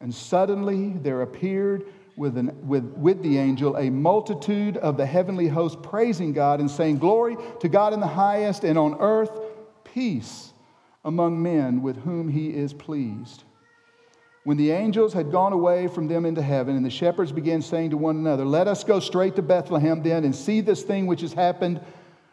And 0.00 0.14
suddenly 0.14 0.94
there 0.94 1.20
appeared 1.20 1.84
with, 2.20 2.36
an, 2.36 2.68
with, 2.68 2.84
with 2.98 3.22
the 3.22 3.38
angel 3.38 3.78
a 3.78 3.88
multitude 3.88 4.76
of 4.76 4.98
the 4.98 5.06
heavenly 5.06 5.48
host 5.48 5.82
praising 5.82 6.34
God 6.34 6.60
and 6.60 6.70
saying, 6.70 6.98
Glory 6.98 7.38
to 7.60 7.68
God 7.68 7.94
in 7.94 8.00
the 8.00 8.06
highest, 8.06 8.62
and 8.62 8.78
on 8.78 8.94
earth 9.00 9.30
peace 9.84 10.52
among 11.02 11.42
men 11.42 11.80
with 11.80 11.96
whom 11.96 12.28
he 12.28 12.50
is 12.50 12.74
pleased. 12.74 13.44
When 14.44 14.58
the 14.58 14.70
angels 14.70 15.14
had 15.14 15.32
gone 15.32 15.54
away 15.54 15.88
from 15.88 16.08
them 16.08 16.26
into 16.26 16.42
heaven, 16.42 16.76
and 16.76 16.84
the 16.84 16.90
shepherds 16.90 17.32
began 17.32 17.62
saying 17.62 17.90
to 17.90 17.96
one 17.96 18.16
another, 18.16 18.44
Let 18.44 18.68
us 18.68 18.84
go 18.84 19.00
straight 19.00 19.36
to 19.36 19.42
Bethlehem 19.42 20.02
then 20.02 20.24
and 20.24 20.36
see 20.36 20.60
this 20.60 20.82
thing 20.82 21.06
which 21.06 21.22
has 21.22 21.32
happened, 21.32 21.80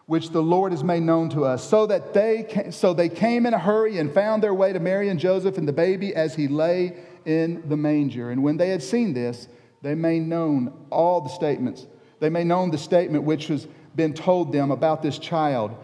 which 0.06 0.32
the 0.32 0.44
Lord 0.44 0.74
has 0.74 0.84
made 0.84 1.04
known 1.04 1.30
to 1.30 1.46
us. 1.46 1.64
So 1.64 1.88
that 1.88 2.14
they 2.14 2.72
so 2.72 2.94
they 2.94 3.08
came 3.08 3.46
in 3.46 3.54
a 3.54 3.60
hurry 3.60 4.00
and 4.00 4.14
found 4.14 4.44
their 4.44 4.54
way 4.54 4.74
to 4.74 4.82
Mary 4.82 5.08
and 5.08 5.18
Joseph 5.18 5.58
and 5.58 5.66
the 5.66 5.72
baby 5.72 6.14
as 6.14 6.36
he 6.36 6.50
lay 6.50 6.98
in 7.24 7.64
the 7.70 7.78
manger. 7.78 8.32
And 8.32 8.44
when 8.44 8.58
they 8.58 8.68
had 8.68 8.84
seen 8.84 9.14
this, 9.14 9.48
they 9.82 9.96
made 9.96 10.24
known 10.24 10.74
all 10.90 11.22
the 11.22 11.30
statements. 11.30 11.88
They 12.20 12.30
made 12.30 12.48
known 12.48 12.72
the 12.72 12.78
statement 12.78 13.24
which 13.24 13.48
has 13.48 13.68
been 13.96 14.14
told 14.14 14.52
them 14.52 14.72
about 14.72 15.02
this 15.02 15.20
child. 15.20 15.76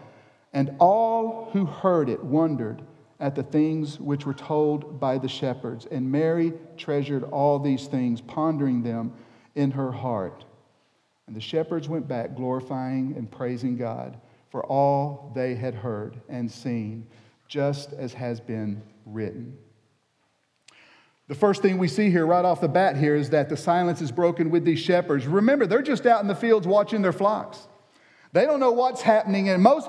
And 0.52 0.76
all 0.78 1.50
who 1.52 1.66
heard 1.66 2.08
it 2.08 2.22
wondered 2.22 2.82
at 3.20 3.34
the 3.34 3.42
things 3.42 3.98
which 4.00 4.26
were 4.26 4.34
told 4.34 5.00
by 5.00 5.18
the 5.18 5.28
shepherds. 5.28 5.86
And 5.86 6.10
Mary 6.10 6.52
treasured 6.76 7.24
all 7.24 7.58
these 7.58 7.86
things, 7.86 8.20
pondering 8.20 8.82
them 8.82 9.12
in 9.54 9.70
her 9.70 9.92
heart. 9.92 10.44
And 11.26 11.34
the 11.34 11.40
shepherds 11.40 11.88
went 11.88 12.06
back, 12.06 12.36
glorifying 12.36 13.14
and 13.16 13.30
praising 13.30 13.76
God 13.76 14.18
for 14.50 14.64
all 14.66 15.32
they 15.34 15.54
had 15.54 15.74
heard 15.74 16.20
and 16.28 16.50
seen, 16.50 17.06
just 17.48 17.92
as 17.92 18.12
has 18.12 18.40
been 18.40 18.82
written. 19.06 19.56
The 21.26 21.34
first 21.34 21.62
thing 21.62 21.78
we 21.78 21.88
see 21.88 22.10
here 22.10 22.26
right 22.26 22.44
off 22.44 22.60
the 22.60 22.68
bat 22.68 22.96
here 22.96 23.14
is 23.14 23.30
that 23.30 23.48
the 23.48 23.56
silence 23.56 24.02
is 24.02 24.12
broken 24.12 24.50
with 24.50 24.64
these 24.64 24.78
shepherds. 24.78 25.26
Remember, 25.26 25.66
they're 25.66 25.80
just 25.80 26.04
out 26.04 26.20
in 26.20 26.28
the 26.28 26.34
fields 26.34 26.66
watching 26.66 27.00
their 27.00 27.12
flocks. 27.12 27.66
They 28.32 28.44
don't 28.44 28.60
know 28.60 28.72
what's 28.72 29.00
happening, 29.00 29.48
and 29.48 29.62
most, 29.62 29.88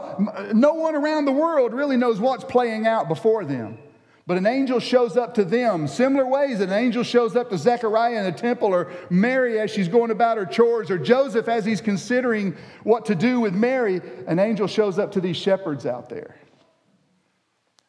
no 0.54 0.75
one 0.75 0.96
around 0.96 1.25
the 1.25 1.34
world 1.34 1.74
really 1.74 1.98
knows 1.98 2.20
what's 2.20 2.44
playing 2.44 2.88
out 2.88 3.10
before 3.10 3.44
them. 3.44 3.80
But 4.27 4.38
an 4.38 4.48
angel 4.48 4.80
shows 4.80 5.18
up 5.18 5.34
to 5.36 5.44
them, 5.44 5.88
similar 5.88 6.25
ways 6.25 6.60
an 6.60 6.72
angel 6.72 7.04
shows 7.04 7.36
up 7.36 7.50
to 7.50 7.58
Zechariah 7.58 8.18
in 8.18 8.24
the 8.24 8.32
temple, 8.32 8.70
or 8.70 8.92
Mary 9.10 9.60
as 9.60 9.72
she's 9.72 9.88
going 9.88 10.12
about 10.12 10.38
her 10.38 10.46
chores, 10.46 10.89
or 10.89 10.98
Joseph 10.98 11.48
as 11.48 11.65
he's 11.65 11.82
considering 11.82 12.56
what 12.84 13.06
to 13.06 13.15
do 13.15 13.39
with 13.39 13.54
Mary. 13.54 14.00
An 14.25 14.39
angel 14.39 14.68
shows 14.68 14.98
up 14.98 15.12
to 15.12 15.22
these 15.22 15.38
shepherds 15.38 15.86
out 15.86 16.08
there 16.08 16.36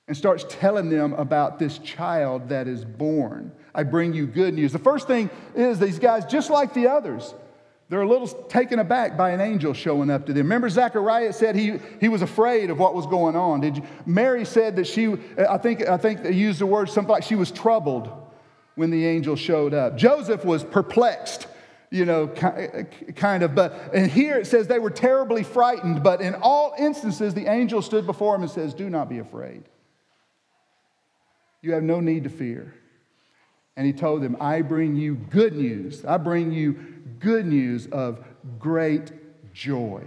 and 0.09 0.17
starts 0.17 0.45
telling 0.49 0.89
them 0.89 1.13
about 1.15 1.59
this 1.59 1.79
child 1.79 2.49
that 2.49 2.69
is 2.69 2.85
born. 2.85 3.53
I 3.75 3.83
bring 3.83 4.13
you 4.15 4.27
good 4.27 4.55
news. 4.55 4.73
The 4.73 4.79
first 4.79 5.07
thing 5.07 5.29
is 5.55 5.79
these 5.79 5.99
guys, 5.99 6.25
just 6.25 6.49
like 6.49 6.75
the 6.75 6.89
others, 6.89 7.35
they're 7.89 8.03
a 8.03 8.09
little 8.09 8.27
taken 8.27 8.79
aback 8.79 9.17
by 9.17 9.31
an 9.31 9.41
angel 9.41 9.73
showing 9.73 10.11
up 10.11 10.27
to 10.27 10.33
them. 10.33 10.45
Remember, 10.47 10.69
Zechariah 10.69 11.33
said 11.33 11.55
he, 11.55 11.79
he 12.01 12.09
was 12.09 12.23
afraid 12.23 12.71
of 12.71 12.79
what 12.79 12.95
was 12.95 13.07
going 13.07 13.37
on. 13.37 13.61
Did 13.61 13.77
you? 13.77 13.83
Mary 14.05 14.45
said 14.45 14.77
that 14.77 14.87
she, 14.87 15.17
I 15.39 15.59
think, 15.59 15.87
I 15.87 15.97
think 15.97 16.23
they 16.23 16.33
used 16.33 16.61
the 16.61 16.67
word 16.67 16.89
something 16.89 17.13
like 17.13 17.23
she 17.23 17.37
was 17.37 17.53
troubled 17.53 18.11
when 18.75 18.91
the 18.91 19.07
angel 19.07 19.37
showed 19.37 19.73
up. 19.73 19.97
Joseph 19.97 20.45
was 20.45 20.65
perplexed, 20.65 21.47
you 21.91 22.05
know, 22.05 22.27
kind 22.27 23.43
of. 23.45 23.55
But 23.55 23.95
and 23.95 24.11
here 24.11 24.37
it 24.37 24.47
says 24.47 24.67
they 24.67 24.81
were 24.81 24.91
terribly 24.91 25.45
frightened. 25.45 26.03
But 26.03 26.21
in 26.21 26.35
all 26.35 26.75
instances, 26.79 27.35
the 27.35 27.47
angel 27.47 27.83
stood 27.83 28.05
before 28.05 28.35
him 28.35 28.43
and 28.43 28.51
says, 28.51 28.75
"Do 28.75 28.91
not 28.91 29.09
be 29.09 29.19
afraid. 29.19 29.63
You 31.67 31.73
have 31.73 31.83
no 31.83 32.01
need 32.01 32.25
to 32.25 32.31
fear." 32.31 32.73
And 33.77 33.87
he 33.87 33.93
told 33.93 34.23
them, 34.23 34.37
"I 34.41 34.63
bring 34.63 34.97
you 34.97 35.17
good 35.17 35.55
news. 35.55 36.05
I 36.05 36.17
bring 36.17 36.53
you." 36.53 36.77
good 37.19 37.47
news 37.47 37.87
of 37.87 38.23
great 38.59 39.13
joy. 39.53 40.03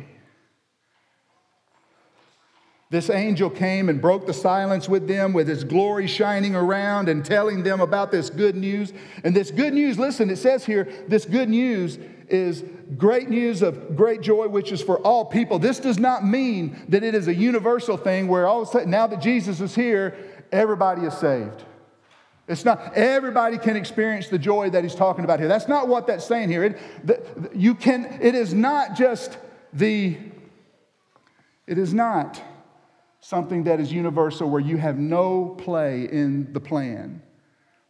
This 2.91 3.09
angel 3.09 3.49
came 3.51 3.87
and 3.87 4.01
broke 4.01 4.25
the 4.25 4.33
silence 4.33 4.89
with 4.89 5.07
them 5.07 5.31
with 5.31 5.47
his 5.47 5.63
glory 5.63 6.07
shining 6.07 6.55
around 6.55 7.07
and 7.07 7.23
telling 7.23 7.61
them 7.61 7.81
about 7.81 8.11
this 8.11 8.31
good 8.31 8.55
news. 8.55 8.93
And 9.23 9.35
this 9.35 9.51
good 9.51 9.73
news, 9.73 9.99
listen, 9.99 10.29
it 10.29 10.37
says 10.37 10.65
here, 10.65 10.87
this 11.07 11.25
good 11.25 11.49
news 11.49 11.99
is 12.29 12.63
great 12.97 13.29
news 13.29 13.61
of 13.61 13.95
great 13.95 14.21
joy, 14.21 14.47
which 14.47 14.71
is 14.71 14.81
for 14.81 14.97
all 14.99 15.25
people. 15.25 15.59
This 15.59 15.79
does 15.79 15.99
not 15.99 16.25
mean 16.25 16.75
that 16.89 17.03
it 17.03 17.13
is 17.13 17.27
a 17.27 17.33
universal 17.33 17.95
thing 17.95 18.27
where 18.27 18.47
all 18.47 18.63
of 18.63 18.67
a 18.67 18.71
sudden, 18.71 18.89
now 18.89 19.05
that 19.05 19.21
Jesus 19.21 19.61
is 19.61 19.75
here, 19.75 20.15
everybody 20.51 21.03
is 21.03 21.13
saved. 21.13 21.63
It's 22.47 22.65
not 22.65 22.95
everybody 22.95 23.59
can 23.59 23.75
experience 23.75 24.27
the 24.27 24.39
joy 24.39 24.71
that 24.71 24.83
he's 24.83 24.95
talking 24.95 25.23
about 25.23 25.39
here. 25.39 25.47
That's 25.47 25.67
not 25.67 25.87
what 25.87 26.07
that's 26.07 26.25
saying 26.25 26.49
here. 26.49 26.63
It, 26.63 27.05
the, 27.05 27.49
you 27.53 27.75
can, 27.75 28.17
it 28.21 28.33
is 28.33 28.53
not 28.55 28.95
just 28.95 29.37
the, 29.71 30.17
it 31.67 31.77
is 31.77 31.93
not 31.93 32.41
something 33.19 33.65
that 33.65 33.79
is 33.79 33.93
universal 33.93 34.49
where 34.49 34.61
you 34.61 34.77
have 34.77 34.97
no 34.97 35.55
play 35.59 36.05
in 36.05 36.51
the 36.51 36.59
plan, 36.59 37.21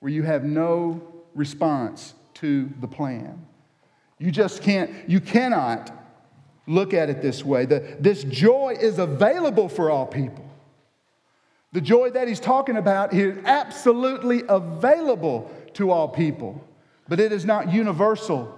where 0.01 0.11
you 0.11 0.23
have 0.23 0.43
no 0.43 1.01
response 1.35 2.13
to 2.33 2.69
the 2.81 2.87
plan. 2.87 3.45
You 4.17 4.31
just 4.31 4.61
can't, 4.61 4.91
you 5.07 5.21
cannot 5.21 5.91
look 6.67 6.93
at 6.93 7.09
it 7.09 7.21
this 7.21 7.45
way. 7.45 7.65
The, 7.65 7.95
this 7.99 8.25
joy 8.25 8.75
is 8.77 8.99
available 8.99 9.69
for 9.69 9.89
all 9.89 10.05
people. 10.05 10.48
The 11.71 11.81
joy 11.81 12.09
that 12.11 12.27
he's 12.27 12.39
talking 12.39 12.77
about 12.77 13.13
is 13.13 13.37
absolutely 13.45 14.43
available 14.47 15.51
to 15.73 15.91
all 15.91 16.07
people, 16.07 16.63
but 17.07 17.19
it 17.19 17.31
is 17.31 17.45
not 17.45 17.71
universal 17.71 18.57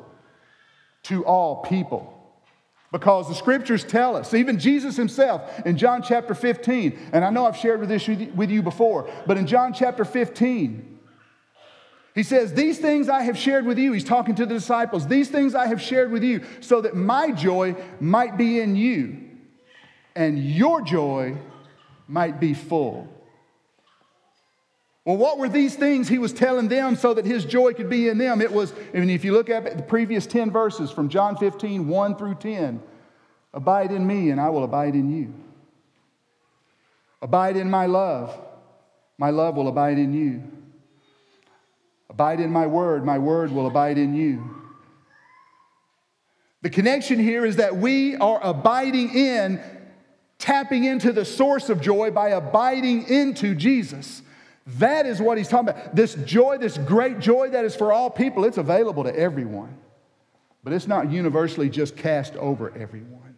to 1.03 1.25
all 1.25 1.57
people. 1.57 2.17
Because 2.91 3.29
the 3.29 3.35
scriptures 3.35 3.83
tell 3.83 4.17
us, 4.17 4.33
even 4.33 4.59
Jesus 4.59 4.97
himself 4.97 5.65
in 5.65 5.77
John 5.77 6.01
chapter 6.01 6.33
15, 6.33 6.99
and 7.13 7.23
I 7.23 7.29
know 7.29 7.45
I've 7.45 7.55
shared 7.55 7.87
this 7.87 8.07
with 8.07 8.49
you 8.49 8.61
before, 8.61 9.09
but 9.25 9.37
in 9.37 9.47
John 9.47 9.73
chapter 9.73 10.03
15, 10.03 10.99
he 12.13 12.23
says, 12.23 12.53
These 12.53 12.79
things 12.79 13.07
I 13.07 13.23
have 13.23 13.37
shared 13.37 13.65
with 13.65 13.77
you. 13.77 13.93
He's 13.93 14.03
talking 14.03 14.35
to 14.35 14.45
the 14.45 14.55
disciples. 14.55 15.07
These 15.07 15.29
things 15.29 15.55
I 15.55 15.67
have 15.67 15.81
shared 15.81 16.11
with 16.11 16.23
you 16.23 16.43
so 16.59 16.81
that 16.81 16.93
my 16.93 17.31
joy 17.31 17.75
might 18.01 18.37
be 18.37 18.59
in 18.59 18.75
you 18.75 19.29
and 20.13 20.37
your 20.37 20.81
joy 20.81 21.37
might 22.11 22.39
be 22.41 22.53
full. 22.53 23.07
Well, 25.05 25.17
what 25.17 25.39
were 25.39 25.49
these 25.49 25.75
things 25.75 26.07
he 26.07 26.19
was 26.19 26.33
telling 26.33 26.67
them 26.67 26.95
so 26.95 27.13
that 27.13 27.25
his 27.25 27.45
joy 27.45 27.73
could 27.73 27.89
be 27.89 28.09
in 28.09 28.17
them? 28.17 28.41
It 28.41 28.51
was, 28.51 28.73
I 28.93 28.99
mean, 28.99 29.09
if 29.09 29.23
you 29.23 29.31
look 29.31 29.49
at 29.49 29.77
the 29.77 29.83
previous 29.83 30.27
10 30.27 30.51
verses 30.51 30.91
from 30.91 31.09
John 31.09 31.37
15, 31.37 31.87
1 31.87 32.15
through 32.17 32.35
10, 32.35 32.83
abide 33.53 33.91
in 33.91 34.05
me 34.05 34.29
and 34.29 34.39
I 34.39 34.49
will 34.49 34.63
abide 34.63 34.93
in 34.93 35.09
you. 35.09 35.33
Abide 37.21 37.55
in 37.55 37.69
my 37.69 37.85
love, 37.85 38.37
my 39.17 39.29
love 39.29 39.55
will 39.55 39.69
abide 39.69 39.97
in 39.97 40.13
you. 40.13 40.43
Abide 42.09 42.41
in 42.41 42.51
my 42.51 42.67
word, 42.67 43.05
my 43.05 43.17
word 43.17 43.51
will 43.51 43.67
abide 43.67 43.97
in 43.97 44.13
you. 44.13 44.61
The 46.61 46.69
connection 46.69 47.19
here 47.19 47.45
is 47.45 47.55
that 47.55 47.77
we 47.77 48.17
are 48.17 48.39
abiding 48.43 49.15
in 49.15 49.61
tapping 50.41 50.83
into 50.83 51.13
the 51.13 51.23
source 51.23 51.69
of 51.69 51.79
joy 51.79 52.11
by 52.11 52.29
abiding 52.29 53.07
into 53.07 53.55
Jesus. 53.55 54.23
That 54.65 55.05
is 55.05 55.21
what 55.21 55.37
he's 55.37 55.47
talking 55.47 55.69
about. 55.69 55.95
This 55.95 56.15
joy, 56.15 56.57
this 56.57 56.77
great 56.77 57.19
joy 57.19 57.49
that 57.49 57.63
is 57.63 57.75
for 57.75 57.93
all 57.93 58.09
people, 58.09 58.43
it's 58.43 58.57
available 58.57 59.03
to 59.03 59.15
everyone. 59.15 59.77
But 60.63 60.73
it's 60.73 60.87
not 60.87 61.11
universally 61.11 61.69
just 61.69 61.95
cast 61.95 62.35
over 62.35 62.75
everyone. 62.77 63.30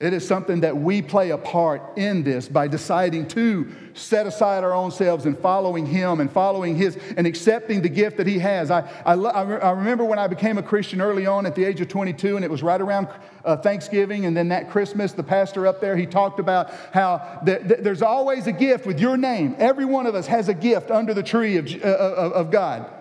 It 0.00 0.12
is 0.12 0.26
something 0.26 0.60
that 0.62 0.76
we 0.76 1.02
play 1.02 1.30
a 1.30 1.38
part 1.38 1.96
in 1.96 2.24
this 2.24 2.48
by 2.48 2.66
deciding 2.66 3.28
to 3.28 3.70
set 3.94 4.26
aside 4.26 4.64
our 4.64 4.72
own 4.72 4.90
selves 4.90 5.24
and 5.24 5.38
following 5.38 5.86
Him 5.86 6.18
and 6.20 6.30
following 6.30 6.74
His 6.74 6.98
and 7.16 7.28
accepting 7.28 7.80
the 7.80 7.88
gift 7.88 8.16
that 8.16 8.26
He 8.26 8.40
has. 8.40 8.72
I, 8.72 8.80
I, 9.06 9.14
I 9.14 9.70
remember 9.70 10.04
when 10.04 10.18
I 10.18 10.26
became 10.26 10.58
a 10.58 10.64
Christian 10.64 11.00
early 11.00 11.26
on 11.26 11.46
at 11.46 11.54
the 11.54 11.64
age 11.64 11.80
of 11.80 11.86
22, 11.86 12.34
and 12.34 12.44
it 12.44 12.50
was 12.50 12.60
right 12.60 12.80
around 12.80 13.06
uh, 13.44 13.56
Thanksgiving 13.56 14.26
and 14.26 14.36
then 14.36 14.48
that 14.48 14.68
Christmas, 14.68 15.12
the 15.12 15.22
pastor 15.22 15.64
up 15.64 15.80
there, 15.80 15.96
he 15.96 16.06
talked 16.06 16.40
about 16.40 16.72
how 16.92 17.40
th- 17.46 17.68
th- 17.68 17.80
there's 17.80 18.02
always 18.02 18.48
a 18.48 18.52
gift 18.52 18.86
with 18.86 18.98
your 18.98 19.16
name. 19.16 19.54
Every 19.58 19.84
one 19.84 20.06
of 20.06 20.16
us 20.16 20.26
has 20.26 20.48
a 20.48 20.54
gift 20.54 20.90
under 20.90 21.14
the 21.14 21.22
tree 21.22 21.56
of, 21.56 21.72
uh, 21.72 21.86
of, 21.86 22.32
of 22.32 22.50
God. 22.50 22.92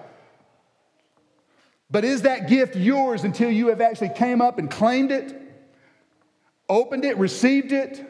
But 1.89 2.05
is 2.05 2.21
that 2.21 2.47
gift 2.47 2.75
yours 2.75 3.23
until 3.23 3.49
you 3.49 3.69
have 3.69 3.81
actually 3.81 4.09
came 4.09 4.41
up 4.41 4.59
and 4.59 4.69
claimed 4.69 5.11
it? 5.11 5.42
Opened 6.69 7.05
it, 7.05 7.17
received 7.17 7.71
it. 7.71 8.09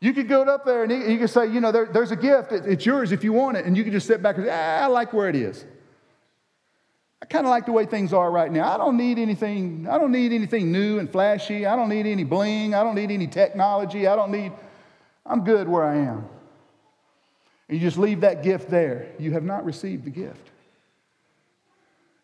You 0.00 0.12
could 0.12 0.28
go 0.28 0.42
up 0.42 0.64
there 0.64 0.84
and 0.84 0.92
you 1.10 1.18
could 1.18 1.30
say, 1.30 1.46
you 1.46 1.60
know, 1.60 1.72
there, 1.72 1.86
there's 1.86 2.10
a 2.10 2.16
gift. 2.16 2.52
it's 2.52 2.84
yours 2.84 3.12
if 3.12 3.24
you 3.24 3.32
want 3.32 3.56
it. 3.56 3.64
And 3.64 3.76
you 3.76 3.84
could 3.84 3.92
just 3.92 4.06
sit 4.06 4.22
back 4.22 4.36
and 4.36 4.46
say, 4.46 4.52
ah, 4.52 4.84
I 4.84 4.86
like 4.86 5.12
where 5.12 5.28
it 5.28 5.36
is. 5.36 5.64
I 7.22 7.26
kind 7.26 7.46
of 7.46 7.50
like 7.50 7.64
the 7.64 7.72
way 7.72 7.86
things 7.86 8.12
are 8.12 8.30
right 8.30 8.52
now. 8.52 8.70
I 8.70 8.76
don't 8.76 8.98
need 8.98 9.18
anything. 9.18 9.86
I 9.90 9.96
don't 9.96 10.12
need 10.12 10.32
anything 10.32 10.70
new 10.70 10.98
and 10.98 11.10
flashy. 11.10 11.64
I 11.64 11.74
don't 11.74 11.88
need 11.88 12.04
any 12.04 12.24
bling. 12.24 12.74
I 12.74 12.82
don't 12.82 12.94
need 12.94 13.10
any 13.10 13.26
technology. 13.26 14.06
I 14.06 14.14
don't 14.14 14.30
need. 14.30 14.52
I'm 15.24 15.42
good 15.42 15.66
where 15.66 15.84
I 15.84 15.96
am. 15.96 16.28
And 17.68 17.78
you 17.78 17.80
just 17.80 17.96
leave 17.96 18.20
that 18.20 18.42
gift 18.42 18.68
there. 18.68 19.08
You 19.18 19.32
have 19.32 19.42
not 19.42 19.64
received 19.64 20.04
the 20.04 20.10
gift. 20.10 20.50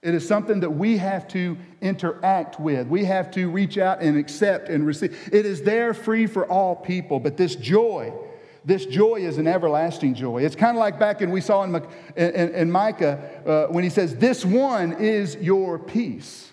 It 0.02 0.14
is 0.14 0.26
something 0.26 0.60
that 0.60 0.70
we 0.70 0.96
have 0.96 1.28
to 1.28 1.58
interact 1.82 2.58
with. 2.58 2.86
We 2.86 3.04
have 3.04 3.30
to 3.32 3.50
reach 3.50 3.76
out 3.76 4.00
and 4.00 4.16
accept 4.16 4.70
and 4.70 4.86
receive. 4.86 5.28
It 5.30 5.44
is 5.44 5.62
there 5.62 5.92
free 5.92 6.26
for 6.26 6.46
all 6.46 6.74
people, 6.74 7.20
but 7.20 7.36
this 7.36 7.54
joy, 7.54 8.10
this 8.64 8.86
joy 8.86 9.16
is 9.16 9.36
an 9.36 9.46
everlasting 9.46 10.14
joy. 10.14 10.42
It's 10.42 10.56
kind 10.56 10.74
of 10.74 10.80
like 10.80 10.98
back 10.98 11.20
in 11.20 11.30
we 11.30 11.42
saw 11.42 11.64
in, 11.64 11.74
in, 12.16 12.54
in 12.54 12.70
Micah 12.70 13.18
uh, 13.46 13.72
when 13.72 13.84
he 13.84 13.90
says, 13.90 14.16
This 14.16 14.42
one 14.42 14.92
is 14.92 15.36
your 15.36 15.78
peace. 15.78 16.50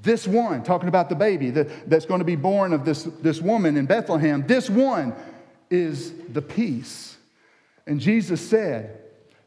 This 0.00 0.26
one, 0.26 0.64
talking 0.64 0.88
about 0.88 1.10
the 1.10 1.14
baby 1.14 1.50
that, 1.50 1.88
that's 1.88 2.06
going 2.06 2.20
to 2.20 2.24
be 2.24 2.34
born 2.34 2.72
of 2.72 2.84
this, 2.84 3.04
this 3.20 3.40
woman 3.42 3.76
in 3.76 3.86
Bethlehem, 3.86 4.44
this 4.46 4.68
one 4.68 5.14
is 5.70 6.12
the 6.30 6.42
peace. 6.42 7.16
And 7.86 8.00
Jesus 8.00 8.40
said, 8.40 9.01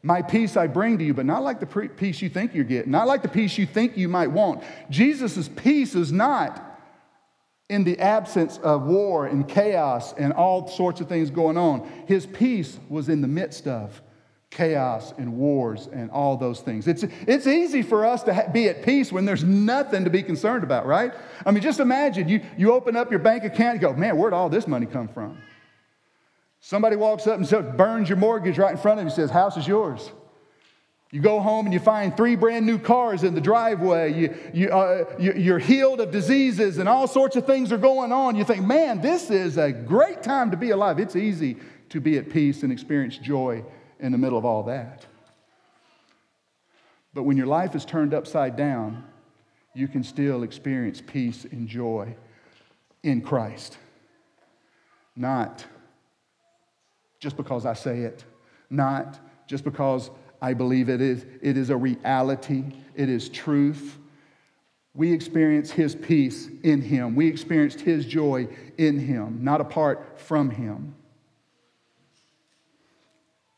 my 0.06 0.22
peace 0.22 0.56
I 0.56 0.68
bring 0.68 0.98
to 0.98 1.04
you, 1.04 1.12
but 1.12 1.26
not 1.26 1.42
like 1.42 1.58
the 1.58 1.66
peace 1.66 2.22
you 2.22 2.28
think 2.28 2.54
you're 2.54 2.64
getting, 2.64 2.92
not 2.92 3.08
like 3.08 3.22
the 3.22 3.28
peace 3.28 3.58
you 3.58 3.66
think 3.66 3.96
you 3.96 4.08
might 4.08 4.30
want. 4.30 4.62
Jesus' 4.88 5.48
peace 5.48 5.96
is 5.96 6.12
not 6.12 6.62
in 7.68 7.82
the 7.82 7.98
absence 7.98 8.58
of 8.58 8.84
war 8.84 9.26
and 9.26 9.48
chaos 9.48 10.12
and 10.12 10.32
all 10.32 10.68
sorts 10.68 11.00
of 11.00 11.08
things 11.08 11.30
going 11.30 11.56
on. 11.56 11.90
His 12.06 12.24
peace 12.24 12.78
was 12.88 13.08
in 13.08 13.20
the 13.20 13.26
midst 13.26 13.66
of 13.66 14.00
chaos 14.50 15.12
and 15.18 15.36
wars 15.36 15.88
and 15.92 16.08
all 16.12 16.36
those 16.36 16.60
things. 16.60 16.86
It's, 16.86 17.02
it's 17.26 17.48
easy 17.48 17.82
for 17.82 18.06
us 18.06 18.22
to 18.22 18.34
ha- 18.34 18.46
be 18.52 18.68
at 18.68 18.84
peace 18.84 19.10
when 19.10 19.24
there's 19.24 19.42
nothing 19.42 20.04
to 20.04 20.10
be 20.10 20.22
concerned 20.22 20.62
about, 20.62 20.86
right? 20.86 21.12
I 21.44 21.50
mean, 21.50 21.64
just 21.64 21.80
imagine 21.80 22.28
you, 22.28 22.42
you 22.56 22.72
open 22.72 22.94
up 22.94 23.10
your 23.10 23.18
bank 23.18 23.42
account 23.42 23.72
and 23.72 23.80
go, 23.80 23.92
man, 23.92 24.16
where'd 24.16 24.32
all 24.32 24.48
this 24.48 24.68
money 24.68 24.86
come 24.86 25.08
from? 25.08 25.36
Somebody 26.66 26.96
walks 26.96 27.28
up 27.28 27.38
and 27.38 27.76
burns 27.76 28.08
your 28.08 28.18
mortgage 28.18 28.58
right 28.58 28.72
in 28.72 28.76
front 28.76 28.98
of 28.98 29.04
you 29.04 29.10
says, 29.12 29.30
house 29.30 29.56
is 29.56 29.68
yours. 29.68 30.10
You 31.12 31.20
go 31.20 31.38
home 31.38 31.66
and 31.66 31.72
you 31.72 31.78
find 31.78 32.16
three 32.16 32.34
brand 32.34 32.66
new 32.66 32.80
cars 32.80 33.22
in 33.22 33.36
the 33.36 33.40
driveway. 33.40 34.12
You, 34.12 34.36
you, 34.52 34.70
uh, 34.70 35.04
you're 35.16 35.60
healed 35.60 36.00
of 36.00 36.10
diseases 36.10 36.78
and 36.78 36.88
all 36.88 37.06
sorts 37.06 37.36
of 37.36 37.46
things 37.46 37.70
are 37.70 37.78
going 37.78 38.10
on. 38.10 38.34
You 38.34 38.42
think, 38.42 38.66
man, 38.66 39.00
this 39.00 39.30
is 39.30 39.58
a 39.58 39.70
great 39.70 40.24
time 40.24 40.50
to 40.50 40.56
be 40.56 40.70
alive. 40.70 40.98
It's 40.98 41.14
easy 41.14 41.56
to 41.90 42.00
be 42.00 42.18
at 42.18 42.30
peace 42.30 42.64
and 42.64 42.72
experience 42.72 43.16
joy 43.16 43.64
in 44.00 44.10
the 44.10 44.18
middle 44.18 44.36
of 44.36 44.44
all 44.44 44.64
that. 44.64 45.06
But 47.14 47.22
when 47.22 47.36
your 47.36 47.46
life 47.46 47.76
is 47.76 47.84
turned 47.84 48.12
upside 48.12 48.56
down, 48.56 49.04
you 49.72 49.86
can 49.86 50.02
still 50.02 50.42
experience 50.42 51.00
peace 51.00 51.44
and 51.44 51.68
joy 51.68 52.16
in 53.04 53.20
Christ. 53.20 53.78
Not 55.14 55.64
just 57.26 57.36
because 57.36 57.66
I 57.66 57.74
say 57.74 58.02
it, 58.02 58.24
not 58.70 59.18
just 59.48 59.64
because 59.64 60.12
I 60.40 60.54
believe 60.54 60.88
it 60.88 61.00
is, 61.00 61.26
it 61.42 61.56
is 61.56 61.70
a 61.70 61.76
reality, 61.76 62.62
it 62.94 63.08
is 63.08 63.28
truth. 63.28 63.98
We 64.94 65.12
experience 65.12 65.72
His 65.72 65.96
peace 65.96 66.48
in 66.62 66.80
Him. 66.80 67.16
We 67.16 67.26
experienced 67.26 67.80
His 67.80 68.06
joy 68.06 68.46
in 68.78 69.00
Him, 69.00 69.42
not 69.42 69.60
apart 69.60 70.20
from 70.20 70.50
Him. 70.50 70.94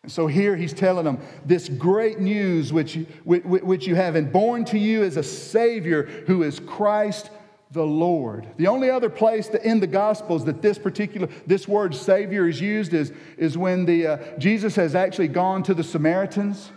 And 0.02 0.10
so 0.10 0.26
here 0.26 0.56
he's 0.56 0.72
telling 0.72 1.04
them 1.04 1.18
this 1.44 1.68
great 1.68 2.20
news 2.20 2.72
which, 2.72 2.94
which 3.26 3.86
you 3.86 3.96
have, 3.96 4.14
and 4.14 4.32
born 4.32 4.64
to 4.64 4.78
you 4.78 5.02
is 5.02 5.18
a 5.18 5.22
Savior 5.22 6.04
who 6.26 6.42
is 6.42 6.58
Christ 6.58 7.28
the 7.72 7.84
Lord. 7.84 8.46
The 8.56 8.66
only 8.66 8.90
other 8.90 9.10
place 9.10 9.48
that 9.48 9.62
in 9.62 9.80
the 9.80 9.86
Gospels 9.86 10.44
that 10.46 10.62
this 10.62 10.78
particular 10.78 11.28
this 11.46 11.68
word 11.68 11.94
Savior 11.94 12.48
is 12.48 12.60
used 12.60 12.94
is, 12.94 13.12
is 13.36 13.58
when 13.58 13.84
the, 13.84 14.06
uh, 14.06 14.38
Jesus 14.38 14.76
has 14.76 14.94
actually 14.94 15.28
gone 15.28 15.62
to 15.64 15.74
the 15.74 15.84
Samaritans 15.84 16.70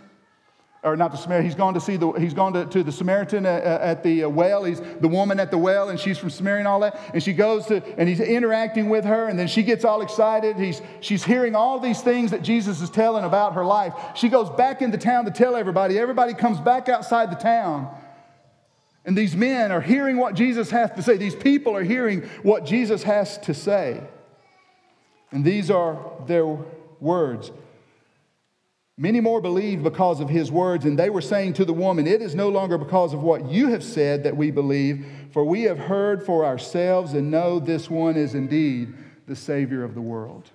or 0.84 0.96
not 0.96 1.12
the 1.12 1.16
Samaritan, 1.16 1.46
he's 1.46 1.54
gone 1.54 1.74
to 1.74 1.80
see 1.80 1.96
the, 1.96 2.10
he's 2.12 2.34
gone 2.34 2.52
to, 2.54 2.66
to 2.66 2.82
the 2.82 2.90
Samaritan 2.90 3.46
at, 3.46 3.62
at 3.62 4.02
the 4.02 4.24
uh, 4.24 4.28
well. 4.28 4.64
He's 4.64 4.80
the 4.80 5.06
woman 5.06 5.38
at 5.38 5.52
the 5.52 5.58
well, 5.58 5.90
and 5.90 5.98
she's 5.98 6.18
from 6.18 6.30
Samaria 6.30 6.58
and 6.58 6.68
all 6.68 6.80
that. 6.80 7.00
And 7.14 7.22
she 7.22 7.32
goes 7.32 7.66
to, 7.66 7.82
and 7.96 8.08
he's 8.08 8.18
interacting 8.18 8.88
with 8.88 9.04
her, 9.04 9.28
and 9.28 9.38
then 9.38 9.46
she 9.46 9.62
gets 9.62 9.84
all 9.84 10.02
excited. 10.02 10.56
He's, 10.56 10.82
she's 11.00 11.22
hearing 11.22 11.54
all 11.54 11.78
these 11.78 12.00
things 12.00 12.32
that 12.32 12.42
Jesus 12.42 12.80
is 12.80 12.90
telling 12.90 13.24
about 13.24 13.54
her 13.54 13.64
life. 13.64 13.94
She 14.16 14.28
goes 14.28 14.50
back 14.50 14.82
into 14.82 14.98
town 14.98 15.24
to 15.26 15.30
tell 15.30 15.54
everybody. 15.54 15.98
Everybody 15.98 16.34
comes 16.34 16.60
back 16.60 16.88
outside 16.88 17.30
the 17.30 17.36
town. 17.36 17.96
And 19.04 19.16
these 19.16 19.34
men 19.34 19.72
are 19.72 19.80
hearing 19.80 20.16
what 20.16 20.34
Jesus 20.34 20.70
has 20.70 20.90
to 20.92 21.02
say. 21.02 21.16
These 21.16 21.34
people 21.34 21.76
are 21.76 21.82
hearing 21.82 22.22
what 22.42 22.64
Jesus 22.64 23.02
has 23.02 23.38
to 23.38 23.54
say. 23.54 24.00
And 25.32 25.44
these 25.44 25.70
are 25.70 25.98
their 26.26 26.58
words. 27.00 27.50
Many 28.98 29.20
more 29.20 29.40
believed 29.40 29.82
because 29.82 30.20
of 30.20 30.28
his 30.28 30.52
words, 30.52 30.84
and 30.84 30.98
they 30.98 31.10
were 31.10 31.22
saying 31.22 31.54
to 31.54 31.64
the 31.64 31.72
woman, 31.72 32.06
It 32.06 32.20
is 32.20 32.34
no 32.34 32.50
longer 32.50 32.76
because 32.76 33.14
of 33.14 33.22
what 33.22 33.50
you 33.50 33.68
have 33.68 33.82
said 33.82 34.22
that 34.24 34.36
we 34.36 34.50
believe, 34.50 35.06
for 35.32 35.44
we 35.44 35.62
have 35.62 35.78
heard 35.78 36.24
for 36.24 36.44
ourselves 36.44 37.14
and 37.14 37.30
know 37.30 37.58
this 37.58 37.88
one 37.88 38.16
is 38.16 38.34
indeed 38.34 38.92
the 39.26 39.34
Savior 39.34 39.82
of 39.82 39.94
the 39.94 40.00
world. 40.00 40.50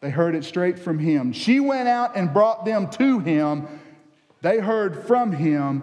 They 0.00 0.10
heard 0.10 0.34
it 0.34 0.44
straight 0.44 0.78
from 0.78 0.98
him. 0.98 1.32
She 1.32 1.60
went 1.60 1.88
out 1.88 2.14
and 2.14 2.32
brought 2.32 2.66
them 2.66 2.90
to 2.90 3.20
him. 3.20 3.80
They 4.42 4.58
heard 4.58 5.06
from 5.06 5.32
him, 5.32 5.82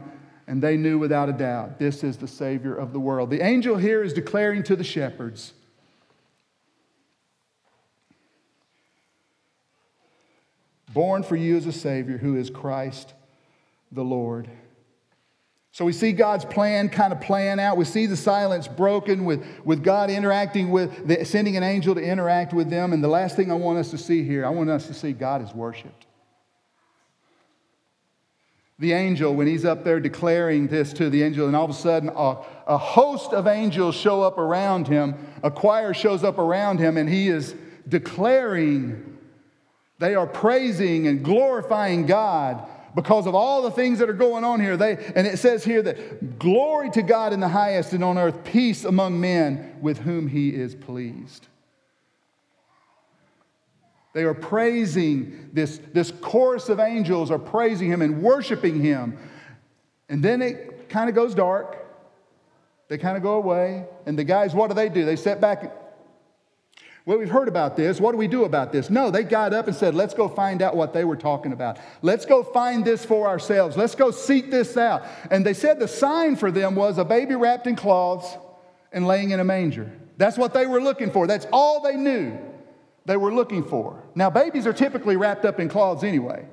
and 0.51 0.61
they 0.61 0.75
knew 0.75 0.99
without 0.99 1.29
a 1.29 1.31
doubt 1.31 1.79
this 1.79 2.03
is 2.03 2.17
the 2.17 2.27
Savior 2.27 2.75
of 2.75 2.91
the 2.91 2.99
world. 2.99 3.29
The 3.29 3.41
angel 3.41 3.77
here 3.77 4.03
is 4.03 4.11
declaring 4.11 4.63
to 4.63 4.75
the 4.75 4.83
shepherds 4.83 5.53
born 10.93 11.23
for 11.23 11.37
you 11.37 11.55
as 11.55 11.65
a 11.67 11.71
Savior 11.71 12.17
who 12.17 12.35
is 12.35 12.49
Christ 12.49 13.13
the 13.93 14.03
Lord. 14.03 14.49
So 15.71 15.85
we 15.85 15.93
see 15.93 16.11
God's 16.11 16.43
plan 16.43 16.89
kind 16.89 17.13
of 17.13 17.21
playing 17.21 17.61
out. 17.61 17.77
We 17.77 17.85
see 17.85 18.05
the 18.05 18.17
silence 18.17 18.67
broken 18.67 19.23
with, 19.23 19.45
with 19.63 19.85
God 19.85 20.09
interacting 20.09 20.69
with, 20.69 21.07
the, 21.07 21.23
sending 21.23 21.55
an 21.55 21.63
angel 21.63 21.95
to 21.95 22.01
interact 22.01 22.53
with 22.53 22.69
them. 22.69 22.91
And 22.91 23.01
the 23.01 23.07
last 23.07 23.37
thing 23.37 23.51
I 23.51 23.55
want 23.55 23.79
us 23.79 23.89
to 23.91 23.97
see 23.97 24.25
here, 24.25 24.45
I 24.45 24.49
want 24.49 24.69
us 24.69 24.87
to 24.87 24.93
see 24.93 25.13
God 25.13 25.41
is 25.41 25.53
worshiped. 25.53 26.07
The 28.81 28.93
angel, 28.93 29.35
when 29.35 29.45
he's 29.45 29.63
up 29.63 29.83
there 29.83 29.99
declaring 29.99 30.65
this 30.65 30.91
to 30.93 31.11
the 31.11 31.21
angel, 31.21 31.45
and 31.45 31.55
all 31.55 31.65
of 31.65 31.69
a 31.69 31.73
sudden 31.75 32.09
a, 32.09 32.37
a 32.65 32.79
host 32.79 33.31
of 33.31 33.45
angels 33.45 33.93
show 33.93 34.23
up 34.23 34.39
around 34.39 34.87
him, 34.87 35.13
a 35.43 35.51
choir 35.51 35.93
shows 35.93 36.23
up 36.23 36.39
around 36.39 36.79
him, 36.79 36.97
and 36.97 37.07
he 37.07 37.27
is 37.27 37.53
declaring 37.87 39.19
they 39.99 40.15
are 40.15 40.25
praising 40.25 41.05
and 41.05 41.23
glorifying 41.23 42.07
God 42.07 42.67
because 42.95 43.27
of 43.27 43.35
all 43.35 43.61
the 43.61 43.69
things 43.69 43.99
that 43.99 44.09
are 44.09 44.13
going 44.13 44.43
on 44.43 44.59
here. 44.59 44.75
They, 44.75 44.97
and 45.15 45.27
it 45.27 45.37
says 45.37 45.63
here 45.63 45.83
that 45.83 46.39
glory 46.39 46.89
to 46.89 47.03
God 47.03 47.33
in 47.33 47.39
the 47.39 47.49
highest 47.49 47.93
and 47.93 48.03
on 48.03 48.17
earth, 48.17 48.43
peace 48.43 48.83
among 48.83 49.21
men 49.21 49.75
with 49.79 49.99
whom 49.99 50.27
he 50.27 50.49
is 50.55 50.73
pleased. 50.73 51.45
They 54.13 54.23
are 54.23 54.33
praising 54.33 55.49
this, 55.53 55.79
this 55.93 56.11
chorus 56.21 56.69
of 56.69 56.79
angels 56.79 57.31
are 57.31 57.39
praising 57.39 57.89
him 57.89 58.01
and 58.01 58.21
worshiping 58.21 58.81
him. 58.81 59.17
And 60.09 60.23
then 60.23 60.41
it 60.41 60.89
kind 60.89 61.09
of 61.09 61.15
goes 61.15 61.33
dark. 61.33 61.77
They 62.89 62.97
kind 62.97 63.15
of 63.15 63.23
go 63.23 63.35
away. 63.35 63.85
And 64.05 64.19
the 64.19 64.25
guys, 64.25 64.53
what 64.53 64.67
do 64.67 64.73
they 64.73 64.89
do? 64.89 65.05
They 65.05 65.15
sit 65.15 65.39
back 65.39 65.81
well, 67.03 67.17
we've 67.17 67.31
heard 67.31 67.47
about 67.47 67.75
this. 67.75 67.99
What 67.99 68.11
do 68.11 68.17
we 68.19 68.27
do 68.27 68.43
about 68.43 68.71
this? 68.71 68.91
No, 68.91 69.09
they 69.09 69.23
got 69.23 69.53
up 69.53 69.65
and 69.65 69.75
said, 69.75 69.95
let's 69.95 70.13
go 70.13 70.27
find 70.27 70.61
out 70.61 70.75
what 70.75 70.93
they 70.93 71.03
were 71.03 71.15
talking 71.15 71.51
about. 71.51 71.79
Let's 72.03 72.27
go 72.27 72.43
find 72.43 72.85
this 72.85 73.03
for 73.03 73.27
ourselves. 73.27 73.75
Let's 73.75 73.95
go 73.95 74.11
seek 74.11 74.51
this 74.51 74.77
out. 74.77 75.03
And 75.31 75.43
they 75.43 75.55
said 75.55 75.79
the 75.79 75.87
sign 75.87 76.35
for 76.35 76.51
them 76.51 76.75
was 76.75 76.99
a 76.99 77.05
baby 77.05 77.33
wrapped 77.33 77.65
in 77.65 77.75
cloths 77.75 78.37
and 78.91 79.07
laying 79.07 79.31
in 79.31 79.39
a 79.39 79.43
manger. 79.43 79.91
That's 80.17 80.37
what 80.37 80.53
they 80.53 80.67
were 80.67 80.79
looking 80.79 81.09
for. 81.09 81.25
That's 81.25 81.47
all 81.51 81.81
they 81.81 81.95
knew 81.95 82.37
they 83.05 83.17
were 83.17 83.33
looking 83.33 83.63
for. 83.63 84.03
Now, 84.15 84.29
babies 84.29 84.67
are 84.67 84.73
typically 84.73 85.15
wrapped 85.15 85.45
up 85.45 85.59
in 85.59 85.69
cloths 85.69 86.03
anyway, 86.03 86.45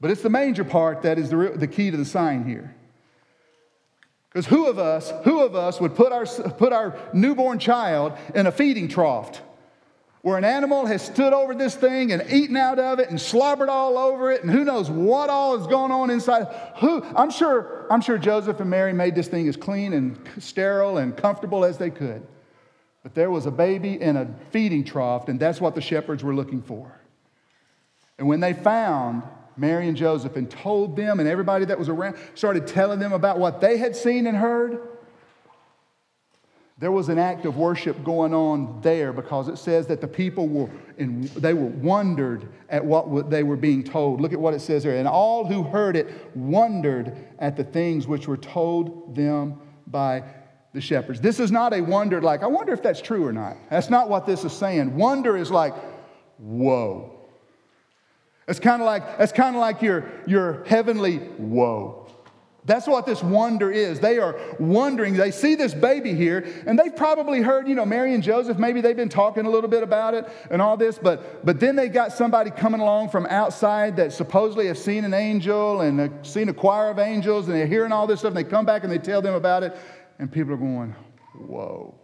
but 0.00 0.10
it's 0.10 0.22
the 0.22 0.30
manger 0.30 0.64
part 0.64 1.02
that 1.02 1.18
is 1.18 1.30
the, 1.30 1.52
the 1.54 1.66
key 1.66 1.90
to 1.90 1.96
the 1.96 2.04
sign 2.04 2.44
here. 2.44 2.74
Because 4.30 4.46
who 4.46 4.66
of 4.66 4.78
us, 4.78 5.12
who 5.24 5.42
of 5.42 5.54
us 5.56 5.80
would 5.80 5.94
put 5.94 6.12
our, 6.12 6.26
put 6.26 6.72
our 6.72 6.98
newborn 7.12 7.58
child 7.58 8.12
in 8.34 8.46
a 8.46 8.52
feeding 8.52 8.88
trough 8.88 9.40
where 10.22 10.36
an 10.36 10.44
animal 10.44 10.84
has 10.84 11.02
stood 11.02 11.32
over 11.32 11.54
this 11.54 11.74
thing 11.74 12.12
and 12.12 12.22
eaten 12.30 12.56
out 12.56 12.78
of 12.78 12.98
it 12.98 13.08
and 13.08 13.20
slobbered 13.20 13.68
all 13.68 13.96
over 13.96 14.30
it 14.30 14.42
and 14.42 14.50
who 14.50 14.64
knows 14.64 14.90
what 14.90 15.30
all 15.30 15.58
is 15.58 15.66
going 15.68 15.92
on 15.92 16.10
inside 16.10 16.46
who 16.78 17.02
i'm 17.16 17.30
sure 17.30 17.86
i'm 17.90 18.00
sure 18.00 18.18
joseph 18.18 18.60
and 18.60 18.68
mary 18.68 18.92
made 18.92 19.14
this 19.14 19.28
thing 19.28 19.48
as 19.48 19.56
clean 19.56 19.92
and 19.92 20.18
sterile 20.38 20.98
and 20.98 21.16
comfortable 21.16 21.64
as 21.64 21.78
they 21.78 21.90
could 21.90 22.26
but 23.08 23.14
there 23.14 23.30
was 23.30 23.46
a 23.46 23.50
baby 23.50 23.98
in 23.98 24.18
a 24.18 24.28
feeding 24.50 24.84
trough 24.84 25.30
and 25.30 25.40
that's 25.40 25.62
what 25.62 25.74
the 25.74 25.80
shepherds 25.80 26.22
were 26.22 26.34
looking 26.34 26.60
for 26.60 26.92
and 28.18 28.28
when 28.28 28.38
they 28.38 28.52
found 28.52 29.22
mary 29.56 29.88
and 29.88 29.96
joseph 29.96 30.36
and 30.36 30.50
told 30.50 30.94
them 30.94 31.18
and 31.18 31.26
everybody 31.26 31.64
that 31.64 31.78
was 31.78 31.88
around 31.88 32.14
started 32.34 32.66
telling 32.66 32.98
them 32.98 33.14
about 33.14 33.38
what 33.38 33.62
they 33.62 33.78
had 33.78 33.96
seen 33.96 34.26
and 34.26 34.36
heard 34.36 34.78
there 36.76 36.92
was 36.92 37.08
an 37.08 37.18
act 37.18 37.46
of 37.46 37.56
worship 37.56 38.04
going 38.04 38.34
on 38.34 38.78
there 38.82 39.14
because 39.14 39.48
it 39.48 39.56
says 39.56 39.86
that 39.86 40.02
the 40.02 40.06
people 40.06 40.46
were 40.46 40.68
in, 40.98 41.22
they 41.34 41.54
were 41.54 41.64
wondered 41.64 42.46
at 42.68 42.84
what 42.84 43.30
they 43.30 43.42
were 43.42 43.56
being 43.56 43.82
told. 43.82 44.20
Look 44.20 44.32
at 44.32 44.38
what 44.38 44.54
it 44.54 44.60
says 44.60 44.84
there. 44.84 44.94
And 44.94 45.08
all 45.08 45.44
who 45.44 45.64
heard 45.64 45.96
it 45.96 46.06
wondered 46.36 47.16
at 47.40 47.56
the 47.56 47.64
things 47.64 48.06
which 48.06 48.28
were 48.28 48.36
told 48.36 49.16
them 49.16 49.60
by 49.88 50.22
the 50.72 50.80
shepherds. 50.80 51.20
This 51.20 51.40
is 51.40 51.50
not 51.50 51.72
a 51.72 51.80
wonder 51.80 52.20
like, 52.20 52.42
I 52.42 52.46
wonder 52.46 52.72
if 52.72 52.82
that's 52.82 53.00
true 53.00 53.26
or 53.26 53.32
not. 53.32 53.56
That's 53.70 53.90
not 53.90 54.08
what 54.08 54.26
this 54.26 54.44
is 54.44 54.52
saying. 54.52 54.96
Wonder 54.96 55.36
is 55.36 55.50
like, 55.50 55.74
whoa. 56.38 57.14
It's 58.46 58.60
kind 58.60 58.80
of 58.80 58.86
like, 58.86 59.02
it's 59.18 59.32
kind 59.32 59.54
of 59.54 59.60
like 59.60 59.82
your, 59.82 60.10
your 60.26 60.64
heavenly 60.64 61.18
whoa. 61.18 62.06
That's 62.68 62.86
what 62.86 63.06
this 63.06 63.22
wonder 63.22 63.72
is. 63.72 63.98
They 63.98 64.18
are 64.18 64.38
wondering. 64.58 65.14
They 65.14 65.30
see 65.30 65.54
this 65.54 65.72
baby 65.72 66.14
here, 66.14 66.46
and 66.66 66.78
they've 66.78 66.94
probably 66.94 67.40
heard, 67.40 67.66
you 67.66 67.74
know, 67.74 67.86
Mary 67.86 68.12
and 68.12 68.22
Joseph, 68.22 68.58
maybe 68.58 68.82
they've 68.82 68.94
been 68.94 69.08
talking 69.08 69.46
a 69.46 69.50
little 69.50 69.70
bit 69.70 69.82
about 69.82 70.12
it 70.12 70.28
and 70.50 70.60
all 70.60 70.76
this, 70.76 70.98
but, 70.98 71.46
but 71.46 71.60
then 71.60 71.76
they 71.76 71.88
got 71.88 72.12
somebody 72.12 72.50
coming 72.50 72.80
along 72.80 73.08
from 73.08 73.24
outside 73.26 73.96
that 73.96 74.12
supposedly 74.12 74.66
have 74.66 74.76
seen 74.76 75.06
an 75.06 75.14
angel 75.14 75.80
and 75.80 75.98
uh, 75.98 76.08
seen 76.22 76.50
a 76.50 76.52
choir 76.52 76.90
of 76.90 76.98
angels, 76.98 77.46
and 77.46 77.56
they're 77.56 77.66
hearing 77.66 77.90
all 77.90 78.06
this 78.06 78.20
stuff, 78.20 78.36
and 78.36 78.36
they 78.36 78.44
come 78.44 78.66
back 78.66 78.82
and 78.82 78.92
they 78.92 78.98
tell 78.98 79.22
them 79.22 79.34
about 79.34 79.62
it, 79.62 79.74
and 80.18 80.30
people 80.30 80.52
are 80.52 80.58
going, 80.58 80.94
whoa. 81.34 81.94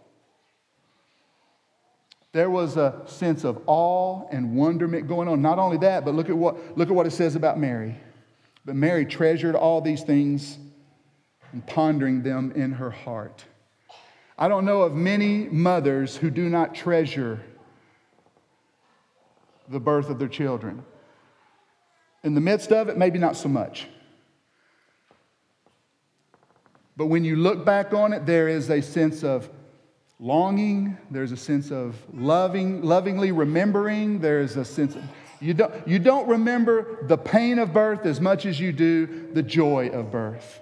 There 2.31 2.49
was 2.49 2.75
a 2.75 3.01
sense 3.05 3.43
of 3.43 3.61
awe 3.65 4.27
and 4.29 4.55
wonderment 4.55 5.07
going 5.07 5.27
on. 5.27 5.41
Not 5.41 5.57
only 5.57 5.77
that, 5.77 6.03
but 6.03 6.13
look 6.13 6.29
at 6.29 6.35
what, 6.35 6.77
look 6.77 6.89
at 6.89 6.95
what 6.95 7.05
it 7.05 7.11
says 7.11 7.35
about 7.35 7.57
Mary. 7.57 7.97
But 8.65 8.75
Mary 8.75 9.05
treasured 9.05 9.55
all 9.55 9.79
these 9.79 10.03
things 10.03 10.57
and 11.53 11.65
pondering 11.65 12.23
them 12.23 12.51
in 12.53 12.73
her 12.73 12.91
heart. 12.91 13.45
I 14.37 14.49
don't 14.49 14.65
know 14.65 14.81
of 14.81 14.93
many 14.93 15.45
mothers 15.45 16.17
who 16.17 16.29
do 16.29 16.49
not 16.49 16.75
treasure 16.75 17.41
the 19.69 19.79
birth 19.79 20.09
of 20.09 20.19
their 20.19 20.27
children. 20.27 20.83
In 22.23 22.35
the 22.35 22.41
midst 22.41 22.71
of 22.71 22.89
it, 22.89 22.97
maybe 22.97 23.17
not 23.17 23.37
so 23.37 23.47
much. 23.47 23.87
But 26.97 27.07
when 27.07 27.25
you 27.25 27.35
look 27.35 27.65
back 27.65 27.93
on 27.93 28.13
it, 28.13 28.25
there 28.25 28.47
is 28.47 28.69
a 28.69 28.81
sense 28.81 29.23
of 29.23 29.49
longing, 30.19 30.97
there's 31.11 31.31
a 31.31 31.37
sense 31.37 31.71
of 31.71 31.95
loving, 32.13 32.81
lovingly 32.81 33.31
remembering, 33.31 34.19
there's 34.19 34.55
a 34.55 34.63
sense 34.63 34.95
of 34.95 35.03
you 35.41 35.53
don't, 35.53 35.87
you 35.87 35.99
don't 35.99 36.27
remember 36.27 37.05
the 37.05 37.17
pain 37.17 37.59
of 37.59 37.73
birth 37.73 38.05
as 38.05 38.21
much 38.21 38.45
as 38.45 38.59
you 38.59 38.71
do 38.71 39.29
the 39.33 39.43
joy 39.43 39.89
of 39.89 40.11
birth. 40.11 40.61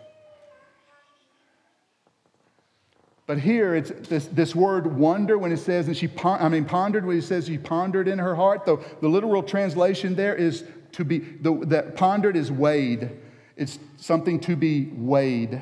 But 3.26 3.40
here 3.40 3.76
it's 3.76 3.92
this, 4.10 4.26
this 4.28 4.54
word 4.54 4.98
wonder 4.98 5.38
when 5.38 5.52
it 5.52 5.58
says 5.58 5.88
and 5.88 5.96
she, 5.96 6.10
I 6.24 6.50
mean, 6.50 6.66
pondered, 6.66 7.06
when 7.06 7.18
it 7.18 7.22
says 7.22 7.46
she 7.46 7.58
pondered 7.58 8.08
in 8.08 8.20
her 8.20 8.36
heart. 8.36 8.66
The, 8.66 8.78
the 9.00 9.08
literal 9.08 9.44
translation 9.44 10.16
there 10.16 10.36
is 10.36 10.66
to 10.94 11.06
be, 11.06 11.20
the, 11.20 11.54
that 11.68 11.96
pondered 11.96 12.36
is 12.36 12.52
weighed. 12.52 13.12
It's 13.56 13.80
something 13.98 14.40
to 14.42 14.56
be 14.56 14.90
weighed. 14.94 15.62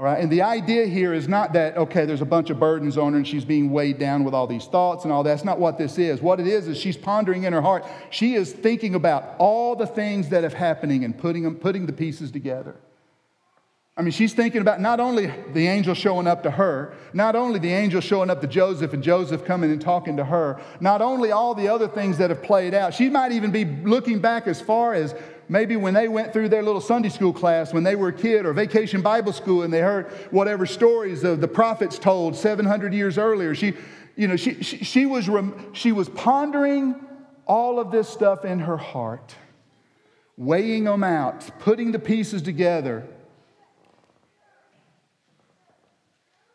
All 0.00 0.06
right, 0.06 0.18
and 0.18 0.32
the 0.32 0.40
idea 0.40 0.86
here 0.86 1.12
is 1.12 1.28
not 1.28 1.52
that, 1.52 1.76
okay, 1.76 2.06
there's 2.06 2.22
a 2.22 2.24
bunch 2.24 2.48
of 2.48 2.58
burdens 2.58 2.96
on 2.96 3.12
her 3.12 3.18
and 3.18 3.28
she's 3.28 3.44
being 3.44 3.70
weighed 3.70 3.98
down 3.98 4.24
with 4.24 4.32
all 4.32 4.46
these 4.46 4.64
thoughts 4.64 5.04
and 5.04 5.12
all 5.12 5.22
that. 5.22 5.28
That's 5.28 5.44
not 5.44 5.60
what 5.60 5.76
this 5.76 5.98
is. 5.98 6.22
What 6.22 6.40
it 6.40 6.46
is 6.46 6.68
is 6.68 6.78
she's 6.78 6.96
pondering 6.96 7.42
in 7.42 7.52
her 7.52 7.60
heart. 7.60 7.84
She 8.08 8.34
is 8.34 8.50
thinking 8.50 8.94
about 8.94 9.34
all 9.36 9.76
the 9.76 9.86
things 9.86 10.30
that 10.30 10.42
have 10.42 10.54
happening 10.54 11.04
and 11.04 11.18
putting, 11.18 11.42
them, 11.42 11.54
putting 11.54 11.84
the 11.84 11.92
pieces 11.92 12.30
together. 12.30 12.76
I 13.94 14.00
mean, 14.00 14.12
she's 14.12 14.32
thinking 14.32 14.62
about 14.62 14.80
not 14.80 15.00
only 15.00 15.34
the 15.52 15.66
angel 15.66 15.92
showing 15.92 16.26
up 16.26 16.44
to 16.44 16.50
her, 16.52 16.94
not 17.12 17.36
only 17.36 17.58
the 17.58 17.74
angel 17.74 18.00
showing 18.00 18.30
up 18.30 18.40
to 18.40 18.46
Joseph 18.46 18.94
and 18.94 19.02
Joseph 19.02 19.44
coming 19.44 19.70
and 19.70 19.82
talking 19.82 20.16
to 20.16 20.24
her, 20.24 20.58
not 20.80 21.02
only 21.02 21.30
all 21.30 21.54
the 21.54 21.68
other 21.68 21.88
things 21.88 22.16
that 22.16 22.30
have 22.30 22.42
played 22.42 22.72
out. 22.72 22.94
She 22.94 23.10
might 23.10 23.32
even 23.32 23.50
be 23.50 23.66
looking 23.66 24.18
back 24.20 24.46
as 24.46 24.62
far 24.62 24.94
as 24.94 25.14
maybe 25.50 25.76
when 25.76 25.92
they 25.92 26.06
went 26.06 26.32
through 26.32 26.48
their 26.48 26.62
little 26.62 26.80
Sunday 26.80 27.08
school 27.08 27.32
class 27.32 27.74
when 27.74 27.82
they 27.82 27.96
were 27.96 28.08
a 28.08 28.12
kid 28.12 28.46
or 28.46 28.52
vacation 28.52 29.02
Bible 29.02 29.32
school 29.32 29.64
and 29.64 29.72
they 29.72 29.80
heard 29.80 30.06
whatever 30.30 30.64
stories 30.64 31.24
of 31.24 31.40
the 31.40 31.48
prophets 31.48 31.98
told 31.98 32.36
700 32.36 32.94
years 32.94 33.18
earlier. 33.18 33.54
She, 33.54 33.74
you 34.14 34.28
know, 34.28 34.36
she, 34.36 34.62
she, 34.62 34.84
she 34.84 35.06
was, 35.06 35.28
she 35.72 35.90
was 35.90 36.08
pondering 36.10 36.94
all 37.46 37.80
of 37.80 37.90
this 37.90 38.08
stuff 38.08 38.44
in 38.44 38.60
her 38.60 38.76
heart, 38.76 39.34
weighing 40.36 40.84
them 40.84 41.02
out, 41.02 41.58
putting 41.58 41.90
the 41.90 41.98
pieces 41.98 42.42
together. 42.42 43.06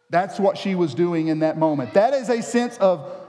That's 0.10 0.40
what 0.40 0.58
she 0.58 0.74
was 0.74 0.96
doing 0.96 1.28
in 1.28 1.40
that 1.40 1.58
moment. 1.58 1.96
That 1.96 2.14
is 2.14 2.30
a 2.30 2.42
sense 2.42 2.78
of 2.78 3.25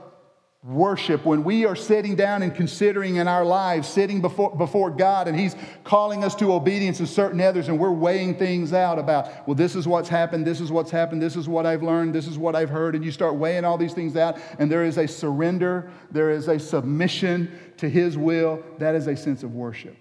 worship, 0.67 1.25
when 1.25 1.45
we 1.45 1.65
are 1.65 1.77
sitting 1.77 2.15
down 2.15 2.43
and 2.43 2.53
considering 2.53 3.15
in 3.15 3.27
our 3.27 3.45
lives, 3.45 3.87
sitting 3.87 4.19
before, 4.19 4.53
before 4.53 4.91
God, 4.91 5.29
and 5.29 5.39
He's 5.39 5.55
calling 5.85 6.25
us 6.25 6.35
to 6.35 6.51
obedience 6.51 6.99
in 6.99 7.05
certain 7.05 7.39
others, 7.39 7.69
and 7.69 7.79
we're 7.79 7.91
weighing 7.91 8.35
things 8.35 8.73
out 8.73 8.99
about, 8.99 9.47
well, 9.47 9.55
this 9.55 9.75
is 9.75 9.87
what's 9.87 10.09
happened, 10.09 10.45
this 10.45 10.59
is 10.59 10.69
what's 10.69 10.91
happened, 10.91 11.21
this 11.21 11.37
is 11.37 11.47
what 11.47 11.65
I've 11.65 11.83
learned, 11.83 12.13
this 12.13 12.27
is 12.27 12.37
what 12.37 12.53
I've 12.53 12.69
heard, 12.69 12.95
and 12.95 13.05
you 13.05 13.11
start 13.11 13.35
weighing 13.35 13.63
all 13.63 13.77
these 13.77 13.93
things 13.93 14.17
out, 14.17 14.37
and 14.59 14.69
there 14.69 14.83
is 14.83 14.97
a 14.97 15.07
surrender, 15.07 15.89
there 16.11 16.31
is 16.31 16.49
a 16.49 16.59
submission 16.59 17.57
to 17.77 17.89
His 17.89 18.17
will. 18.17 18.61
That 18.79 18.93
is 18.93 19.07
a 19.07 19.15
sense 19.15 19.43
of 19.43 19.53
worship. 19.53 19.95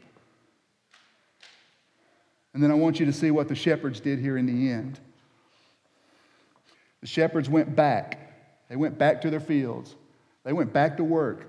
And 2.54 2.62
then 2.62 2.72
I 2.72 2.74
want 2.74 2.98
you 2.98 3.06
to 3.06 3.12
see 3.12 3.30
what 3.30 3.46
the 3.46 3.54
shepherds 3.54 4.00
did 4.00 4.18
here 4.18 4.36
in 4.36 4.46
the 4.46 4.72
end. 4.72 4.98
The 7.02 7.06
shepherds 7.06 7.48
went 7.48 7.76
back. 7.76 8.18
They 8.68 8.76
went 8.76 8.98
back 8.98 9.20
to 9.20 9.30
their 9.30 9.40
fields. 9.40 9.94
They 10.46 10.52
went 10.52 10.72
back 10.72 10.96
to 10.98 11.04
work. 11.04 11.48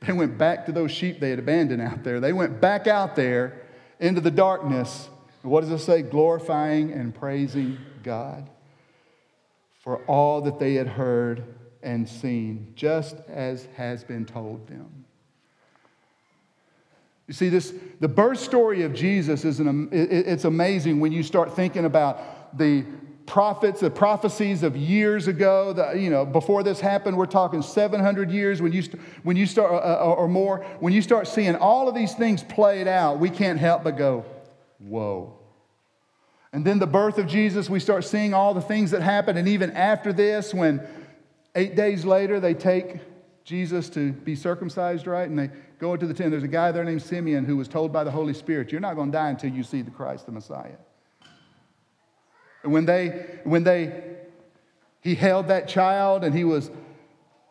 They 0.00 0.14
went 0.14 0.38
back 0.38 0.64
to 0.66 0.72
those 0.72 0.90
sheep 0.90 1.20
they 1.20 1.30
had 1.30 1.38
abandoned 1.38 1.82
out 1.82 2.02
there. 2.02 2.18
They 2.18 2.32
went 2.32 2.62
back 2.62 2.86
out 2.86 3.14
there 3.14 3.60
into 4.00 4.22
the 4.22 4.30
darkness. 4.30 5.10
And 5.42 5.52
what 5.52 5.60
does 5.60 5.70
it 5.70 5.84
say? 5.84 6.00
Glorifying 6.00 6.92
and 6.92 7.14
praising 7.14 7.76
God 8.02 8.48
for 9.80 9.98
all 10.06 10.40
that 10.42 10.58
they 10.58 10.74
had 10.74 10.86
heard 10.86 11.44
and 11.82 12.08
seen, 12.08 12.72
just 12.74 13.16
as 13.28 13.66
has 13.76 14.02
been 14.02 14.24
told 14.24 14.66
them. 14.66 15.04
You 17.26 17.34
see, 17.34 17.50
this, 17.50 17.74
the 18.00 18.08
birth 18.08 18.40
story 18.40 18.82
of 18.82 18.94
Jesus 18.94 19.44
is 19.44 19.60
an, 19.60 19.90
it's 19.92 20.44
amazing 20.44 21.00
when 21.00 21.12
you 21.12 21.22
start 21.22 21.54
thinking 21.54 21.84
about 21.84 22.56
the 22.56 22.86
prophets, 23.28 23.80
the 23.80 23.90
prophecies 23.90 24.62
of 24.62 24.74
years 24.74 25.28
ago, 25.28 25.72
the, 25.72 25.92
you 25.92 26.10
know, 26.10 26.24
before 26.24 26.62
this 26.62 26.80
happened, 26.80 27.16
we're 27.16 27.26
talking 27.26 27.62
700 27.62 28.30
years 28.30 28.60
when 28.60 28.72
you, 28.72 28.82
when 29.22 29.36
you 29.36 29.46
start, 29.46 29.70
uh, 29.70 29.76
uh, 29.76 30.14
or 30.14 30.26
more, 30.26 30.64
when 30.80 30.92
you 30.92 31.02
start 31.02 31.28
seeing 31.28 31.54
all 31.54 31.88
of 31.88 31.94
these 31.94 32.14
things 32.14 32.42
played 32.42 32.88
out, 32.88 33.20
we 33.20 33.30
can't 33.30 33.60
help 33.60 33.84
but 33.84 33.96
go, 33.96 34.24
whoa. 34.78 35.38
And 36.52 36.64
then 36.64 36.78
the 36.78 36.86
birth 36.86 37.18
of 37.18 37.26
Jesus, 37.26 37.68
we 37.68 37.78
start 37.78 38.04
seeing 38.04 38.32
all 38.32 38.54
the 38.54 38.62
things 38.62 38.90
that 38.92 39.02
happen. 39.02 39.36
And 39.36 39.46
even 39.46 39.72
after 39.72 40.12
this, 40.12 40.54
when 40.54 40.80
eight 41.54 41.76
days 41.76 42.06
later 42.06 42.40
they 42.40 42.54
take 42.54 42.96
Jesus 43.44 43.90
to 43.90 44.12
be 44.12 44.34
circumcised, 44.34 45.06
right? 45.06 45.28
And 45.28 45.38
they 45.38 45.50
go 45.78 45.92
into 45.92 46.06
the 46.06 46.14
tent. 46.14 46.30
There's 46.30 46.42
a 46.42 46.48
guy 46.48 46.72
there 46.72 46.84
named 46.84 47.02
Simeon 47.02 47.44
who 47.44 47.58
was 47.58 47.68
told 47.68 47.92
by 47.92 48.04
the 48.04 48.10
Holy 48.10 48.34
Spirit, 48.34 48.72
You're 48.72 48.80
not 48.80 48.96
going 48.96 49.12
to 49.12 49.16
die 49.16 49.28
until 49.28 49.50
you 49.50 49.62
see 49.62 49.82
the 49.82 49.90
Christ, 49.90 50.24
the 50.24 50.32
Messiah. 50.32 50.76
When 52.68 52.84
they, 52.84 53.26
when 53.44 53.64
they, 53.64 54.04
he 55.00 55.14
held 55.14 55.48
that 55.48 55.68
child 55.68 56.24
and 56.24 56.34
he 56.34 56.44
was 56.44 56.70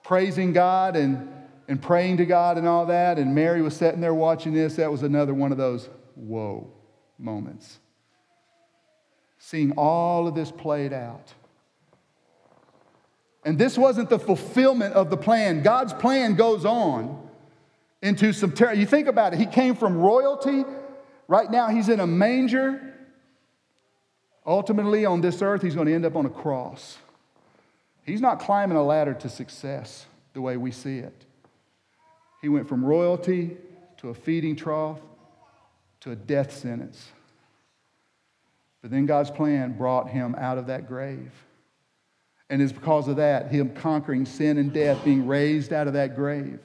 praising 0.03 0.53
God 0.53 0.95
and, 0.95 1.29
and 1.67 1.81
praying 1.81 2.17
to 2.17 2.25
God 2.25 2.57
and 2.57 2.67
all 2.67 2.85
that, 2.87 3.19
and 3.19 3.35
Mary 3.35 3.61
was 3.61 3.75
sitting 3.75 4.01
there 4.01 4.13
watching 4.13 4.53
this, 4.53 4.75
that 4.75 4.91
was 4.91 5.03
another 5.03 5.33
one 5.33 5.51
of 5.51 5.57
those 5.57 5.89
whoa 6.15 6.71
moments. 7.17 7.79
Seeing 9.39 9.71
all 9.73 10.27
of 10.27 10.35
this 10.35 10.51
played 10.51 10.93
out. 10.93 11.33
And 13.45 13.57
this 13.57 13.77
wasn't 13.77 14.09
the 14.09 14.19
fulfillment 14.19 14.93
of 14.93 15.09
the 15.09 15.17
plan. 15.17 15.61
God's 15.63 15.93
plan 15.93 16.35
goes 16.35 16.65
on 16.65 17.29
into 18.01 18.33
some 18.33 18.51
terror. 18.51 18.73
You 18.73 18.85
think 18.85 19.07
about 19.07 19.33
it, 19.33 19.39
he 19.39 19.45
came 19.45 19.75
from 19.75 19.97
royalty. 19.97 20.65
Right 21.27 21.49
now, 21.49 21.69
he's 21.69 21.89
in 21.89 21.99
a 21.99 22.07
manger. 22.07 22.96
Ultimately, 24.47 25.05
on 25.05 25.19
this 25.19 25.41
earth, 25.41 25.61
he's 25.61 25.75
going 25.75 25.87
to 25.87 25.93
end 25.93 26.05
up 26.05 26.15
on 26.15 26.25
a 26.25 26.29
cross. 26.29 26.97
He's 28.03 28.21
not 28.21 28.39
climbing 28.39 28.77
a 28.77 28.83
ladder 28.83 29.13
to 29.13 29.27
success 29.27 30.05
the 30.33 30.39
way 30.39 30.55
we 30.55 30.71
see 30.71 30.99
it. 30.99 31.25
He 32.41 32.47
went 32.47 32.69
from 32.69 32.85
royalty 32.85 33.57
to 33.97 34.09
a 34.09 34.13
feeding 34.13 34.55
trough 34.55 34.99
to 35.99 36.11
a 36.11 36.15
death 36.15 36.53
sentence. 36.53 37.09
But 38.81 38.91
then 38.91 39.05
God's 39.05 39.31
plan 39.31 39.77
brought 39.77 40.09
him 40.09 40.33
out 40.37 40.57
of 40.57 40.67
that 40.67 40.87
grave. 40.87 41.31
And 42.49 42.61
it's 42.61 42.71
because 42.71 43.09
of 43.09 43.17
that, 43.17 43.51
him 43.51 43.73
conquering 43.75 44.25
sin 44.25 44.57
and 44.57 44.71
death, 44.71 45.03
being 45.03 45.27
raised 45.27 45.73
out 45.73 45.87
of 45.87 45.93
that 45.93 46.15
grave. 46.15 46.59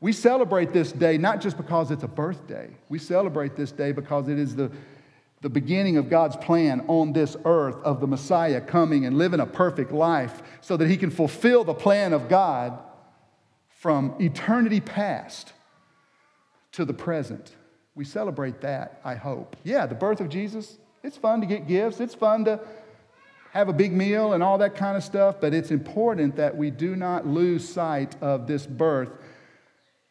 We 0.00 0.12
celebrate 0.12 0.72
this 0.72 0.92
day 0.92 1.18
not 1.18 1.40
just 1.40 1.56
because 1.56 1.90
it's 1.90 2.04
a 2.04 2.08
birthday, 2.08 2.70
we 2.88 3.00
celebrate 3.00 3.56
this 3.56 3.72
day 3.72 3.90
because 3.90 4.28
it 4.28 4.38
is 4.38 4.54
the 4.54 4.70
the 5.46 5.50
beginning 5.50 5.96
of 5.96 6.10
God's 6.10 6.34
plan 6.34 6.84
on 6.88 7.12
this 7.12 7.36
earth 7.44 7.76
of 7.84 8.00
the 8.00 8.08
Messiah 8.08 8.60
coming 8.60 9.06
and 9.06 9.16
living 9.16 9.38
a 9.38 9.46
perfect 9.46 9.92
life 9.92 10.42
so 10.60 10.76
that 10.76 10.88
he 10.88 10.96
can 10.96 11.08
fulfill 11.08 11.62
the 11.62 11.72
plan 11.72 12.12
of 12.12 12.28
God 12.28 12.76
from 13.68 14.16
eternity 14.18 14.80
past 14.80 15.52
to 16.72 16.84
the 16.84 16.92
present. 16.92 17.54
We 17.94 18.04
celebrate 18.04 18.60
that, 18.62 19.00
I 19.04 19.14
hope. 19.14 19.54
Yeah, 19.62 19.86
the 19.86 19.94
birth 19.94 20.20
of 20.20 20.30
Jesus, 20.30 20.78
it's 21.04 21.16
fun 21.16 21.40
to 21.42 21.46
get 21.46 21.68
gifts, 21.68 22.00
it's 22.00 22.16
fun 22.16 22.44
to 22.46 22.58
have 23.52 23.68
a 23.68 23.72
big 23.72 23.92
meal 23.92 24.32
and 24.32 24.42
all 24.42 24.58
that 24.58 24.74
kind 24.74 24.96
of 24.96 25.04
stuff, 25.04 25.36
but 25.40 25.54
it's 25.54 25.70
important 25.70 26.34
that 26.34 26.56
we 26.56 26.72
do 26.72 26.96
not 26.96 27.24
lose 27.24 27.68
sight 27.68 28.20
of 28.20 28.48
this 28.48 28.66
birth 28.66 29.12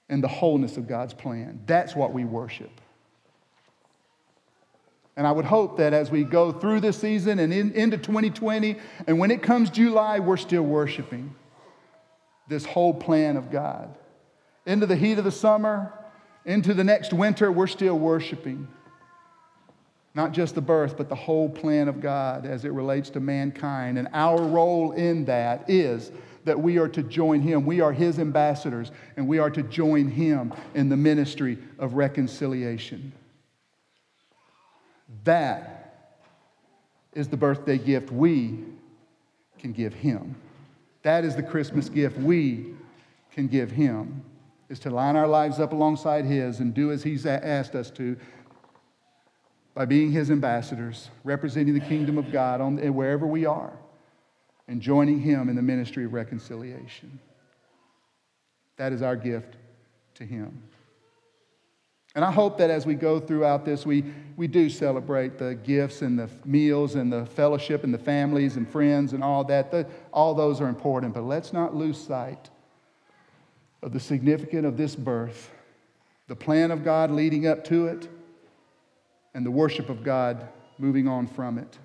and 0.08 0.24
the 0.24 0.30
wholeness 0.30 0.78
of 0.78 0.88
God's 0.88 1.14
plan. 1.14 1.60
That's 1.66 1.94
what 1.94 2.14
we 2.14 2.24
worship. 2.24 2.80
And 5.18 5.26
I 5.26 5.32
would 5.32 5.46
hope 5.46 5.78
that 5.78 5.94
as 5.94 6.12
we 6.12 6.24
go 6.24 6.52
through 6.52 6.82
this 6.82 6.98
season 6.98 7.40
and 7.40 7.54
in, 7.54 7.72
into 7.72 7.98
2020, 7.98 8.78
and 9.08 9.18
when 9.18 9.32
it 9.32 9.42
comes 9.42 9.70
July, 9.70 10.20
we're 10.20 10.38
still 10.38 10.64
worshiping 10.64 11.34
this 12.48 12.66
whole 12.66 12.94
plan 12.94 13.38
of 13.38 13.50
God. 13.50 13.98
Into 14.66 14.86
the 14.86 14.96
heat 14.96 15.18
of 15.18 15.24
the 15.24 15.32
summer, 15.32 15.94
into 16.44 16.74
the 16.74 16.84
next 16.84 17.14
winter, 17.14 17.52
we're 17.52 17.68
still 17.68 17.98
worshiping. 17.98 18.68
Not 20.14 20.32
just 20.32 20.56
the 20.56 20.62
birth, 20.62 20.96
but 20.98 21.10
the 21.10 21.16
whole 21.16 21.50
plan 21.50 21.88
of 21.88 22.02
God 22.02 22.46
as 22.46 22.66
it 22.66 22.72
relates 22.72 23.10
to 23.12 23.20
mankind. 23.20 23.98
And 23.98 24.08
our 24.14 24.42
role 24.42 24.92
in 24.92 25.26
that 25.26 25.70
is 25.70 26.12
that 26.46 26.60
we 26.60 26.78
are 26.78 26.88
to 26.90 27.04
join 27.04 27.42
him. 27.42 27.66
We 27.66 27.82
are 27.82 27.92
his 27.92 28.20
ambassadors, 28.20 28.92
and 29.18 29.28
we 29.28 29.40
are 29.40 29.50
to 29.50 29.64
join 29.64 30.08
him 30.08 30.54
in 30.74 30.90
the 30.90 30.98
ministry 30.98 31.58
of 31.80 31.96
reconciliation. 31.96 33.12
That 35.24 36.12
is 37.14 37.28
the 37.28 37.38
birthday 37.38 37.78
gift 37.78 38.12
we 38.12 38.64
can 39.58 39.72
give 39.72 39.94
him. 39.94 40.36
That 41.04 41.24
is 41.24 41.36
the 41.36 41.44
Christmas 41.44 41.90
gift 41.90 42.18
we 42.18 42.74
can 43.32 43.48
give 43.48 43.72
him, 43.72 44.24
is 44.70 44.80
to 44.80 44.90
line 44.90 45.16
our 45.16 45.28
lives 45.28 45.60
up 45.60 45.72
alongside 45.72 46.26
his 46.26 46.60
and 46.60 46.74
do 46.74 46.92
as 46.92 47.04
he's 47.04 47.26
asked 47.26 47.76
us 47.76 47.92
to 47.92 48.18
by 49.74 49.86
being 49.86 50.12
his 50.12 50.32
ambassadors, 50.32 51.10
representing 51.26 51.74
the 51.74 51.82
kingdom 51.82 52.18
of 52.18 52.32
God 52.32 52.62
on, 52.62 52.78
wherever 52.94 53.28
we 53.28 53.46
are, 53.46 53.74
and 54.68 54.82
joining 54.82 55.20
him 55.20 55.50
in 55.50 55.56
the 55.56 55.62
ministry 55.62 56.06
of 56.06 56.14
reconciliation. 56.14 57.20
That 58.78 58.94
is 58.94 59.02
our 59.02 59.18
gift 59.18 59.58
to 60.16 60.24
him. 60.24 60.64
And 62.16 62.24
I 62.24 62.32
hope 62.32 62.58
that 62.60 62.70
as 62.70 62.86
we 62.86 62.96
go 62.96 63.20
throughout 63.20 63.66
this, 63.66 63.86
we, 63.86 64.06
we 64.38 64.48
do 64.48 64.70
celebrate 64.70 65.38
the 65.38 65.54
gifts 65.54 66.02
and 66.02 66.18
the 66.18 66.30
meals 66.46 66.96
and 66.96 67.12
the 67.12 67.26
fellowship 67.26 67.84
and 67.84 67.94
the 67.94 68.00
families 68.00 68.56
and 68.56 68.68
friends 68.68 69.12
and 69.12 69.22
all 69.22 69.44
that. 69.44 69.70
The, 69.70 69.86
all 70.14 70.34
those 70.34 70.62
are 70.62 70.70
important, 70.70 71.14
but 71.14 71.24
let's 71.24 71.52
not 71.52 71.76
lose 71.76 71.98
sight 71.98 72.50
of 73.84 73.92
the 73.92 74.00
significance 74.00 74.66
of 74.66 74.78
this 74.78 74.96
birth, 74.96 75.52
the 76.28 76.36
plan 76.38 76.72
of 76.72 76.86
God 76.86 77.12
leading 77.12 77.48
up 77.48 77.66
to 77.66 77.88
it, 77.88 78.08
and 79.34 79.46
the 79.46 79.52
worship 79.52 79.90
of 79.90 80.02
God 80.02 80.48
moving 80.78 81.10
on 81.10 81.28
from 81.28 81.58
it. 81.58 81.78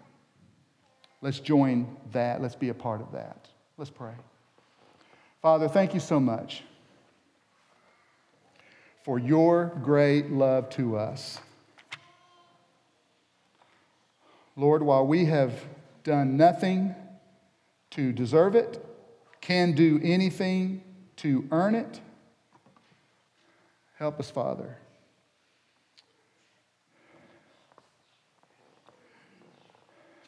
Let's 1.23 1.41
join 1.41 1.97
that. 2.13 2.41
Let's 2.41 2.55
be 2.55 2.69
a 2.69 2.75
part 2.75 3.01
of 3.01 3.13
that. 3.13 3.49
Let's 3.77 3.91
pray. 3.91 4.15
Father, 5.43 5.69
thank 5.69 5.93
you 5.93 6.01
so 6.01 6.21
much 6.21 6.63
for 9.03 9.19
your 9.19 9.67
great 9.83 10.31
love 10.31 10.69
to 10.71 10.97
us. 10.97 11.39
Lord, 14.57 14.83
while 14.83 15.07
we 15.07 15.25
have 15.27 15.65
done 16.05 16.37
nothing 16.37 16.95
to 17.91 18.13
deserve 18.13 18.55
it, 18.55 18.85
can 19.41 19.73
do 19.73 19.99
anything 20.03 20.83
to 21.17 21.47
earn 21.51 21.75
it, 21.75 22.01
help 23.97 24.21
us, 24.21 24.31
Father. 24.31 24.77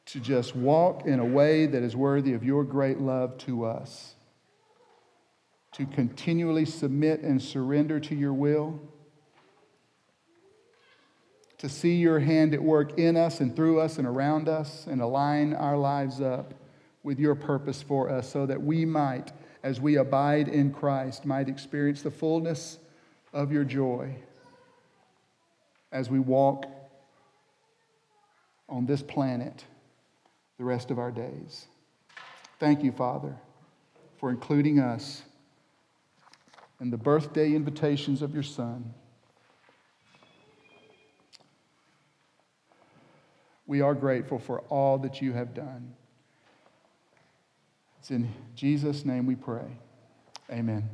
To 0.06 0.20
just 0.20 0.54
walk 0.54 1.06
in 1.06 1.20
a 1.20 1.24
way 1.24 1.66
that 1.66 1.82
is 1.82 1.96
worthy 1.96 2.34
of 2.34 2.44
your 2.44 2.64
great 2.64 2.98
love 2.98 3.38
to 3.38 3.64
us 3.64 4.14
to 5.72 5.86
continually 5.86 6.64
submit 6.64 7.20
and 7.20 7.40
surrender 7.40 7.98
to 7.98 8.14
your 8.14 8.34
will, 8.34 8.80
to 11.58 11.68
see 11.68 11.96
your 11.96 12.18
hand 12.18 12.52
at 12.52 12.62
work 12.62 12.98
in 12.98 13.16
us 13.16 13.40
and 13.40 13.56
through 13.56 13.80
us 13.80 13.98
and 13.98 14.06
around 14.06 14.48
us, 14.48 14.86
and 14.86 15.00
align 15.00 15.54
our 15.54 15.76
lives 15.76 16.20
up 16.20 16.54
with 17.02 17.18
your 17.18 17.34
purpose 17.34 17.82
for 17.82 18.10
us 18.10 18.30
so 18.30 18.46
that 18.46 18.62
we 18.62 18.84
might, 18.84 19.32
as 19.62 19.80
we 19.80 19.96
abide 19.96 20.48
in 20.48 20.72
Christ, 20.72 21.24
might 21.24 21.48
experience 21.48 22.02
the 22.02 22.10
fullness 22.10 22.78
of 23.32 23.50
your 23.50 23.64
joy 23.64 24.14
as 25.90 26.10
we 26.10 26.18
walk 26.18 26.66
on 28.68 28.86
this 28.86 29.02
planet 29.02 29.64
the 30.58 30.64
rest 30.64 30.90
of 30.90 30.98
our 30.98 31.10
days. 31.10 31.66
Thank 32.58 32.82
you, 32.82 32.92
Father, 32.92 33.36
for 34.18 34.30
including 34.30 34.78
us 34.78 35.22
and 36.82 36.92
the 36.92 36.98
birthday 36.98 37.54
invitations 37.54 38.22
of 38.22 38.34
your 38.34 38.42
Son. 38.42 38.92
We 43.68 43.80
are 43.80 43.94
grateful 43.94 44.40
for 44.40 44.62
all 44.62 44.98
that 44.98 45.22
you 45.22 45.32
have 45.32 45.54
done. 45.54 45.94
It's 48.00 48.10
in 48.10 48.28
Jesus' 48.56 49.04
name 49.04 49.26
we 49.26 49.36
pray. 49.36 49.78
Amen. 50.50 50.90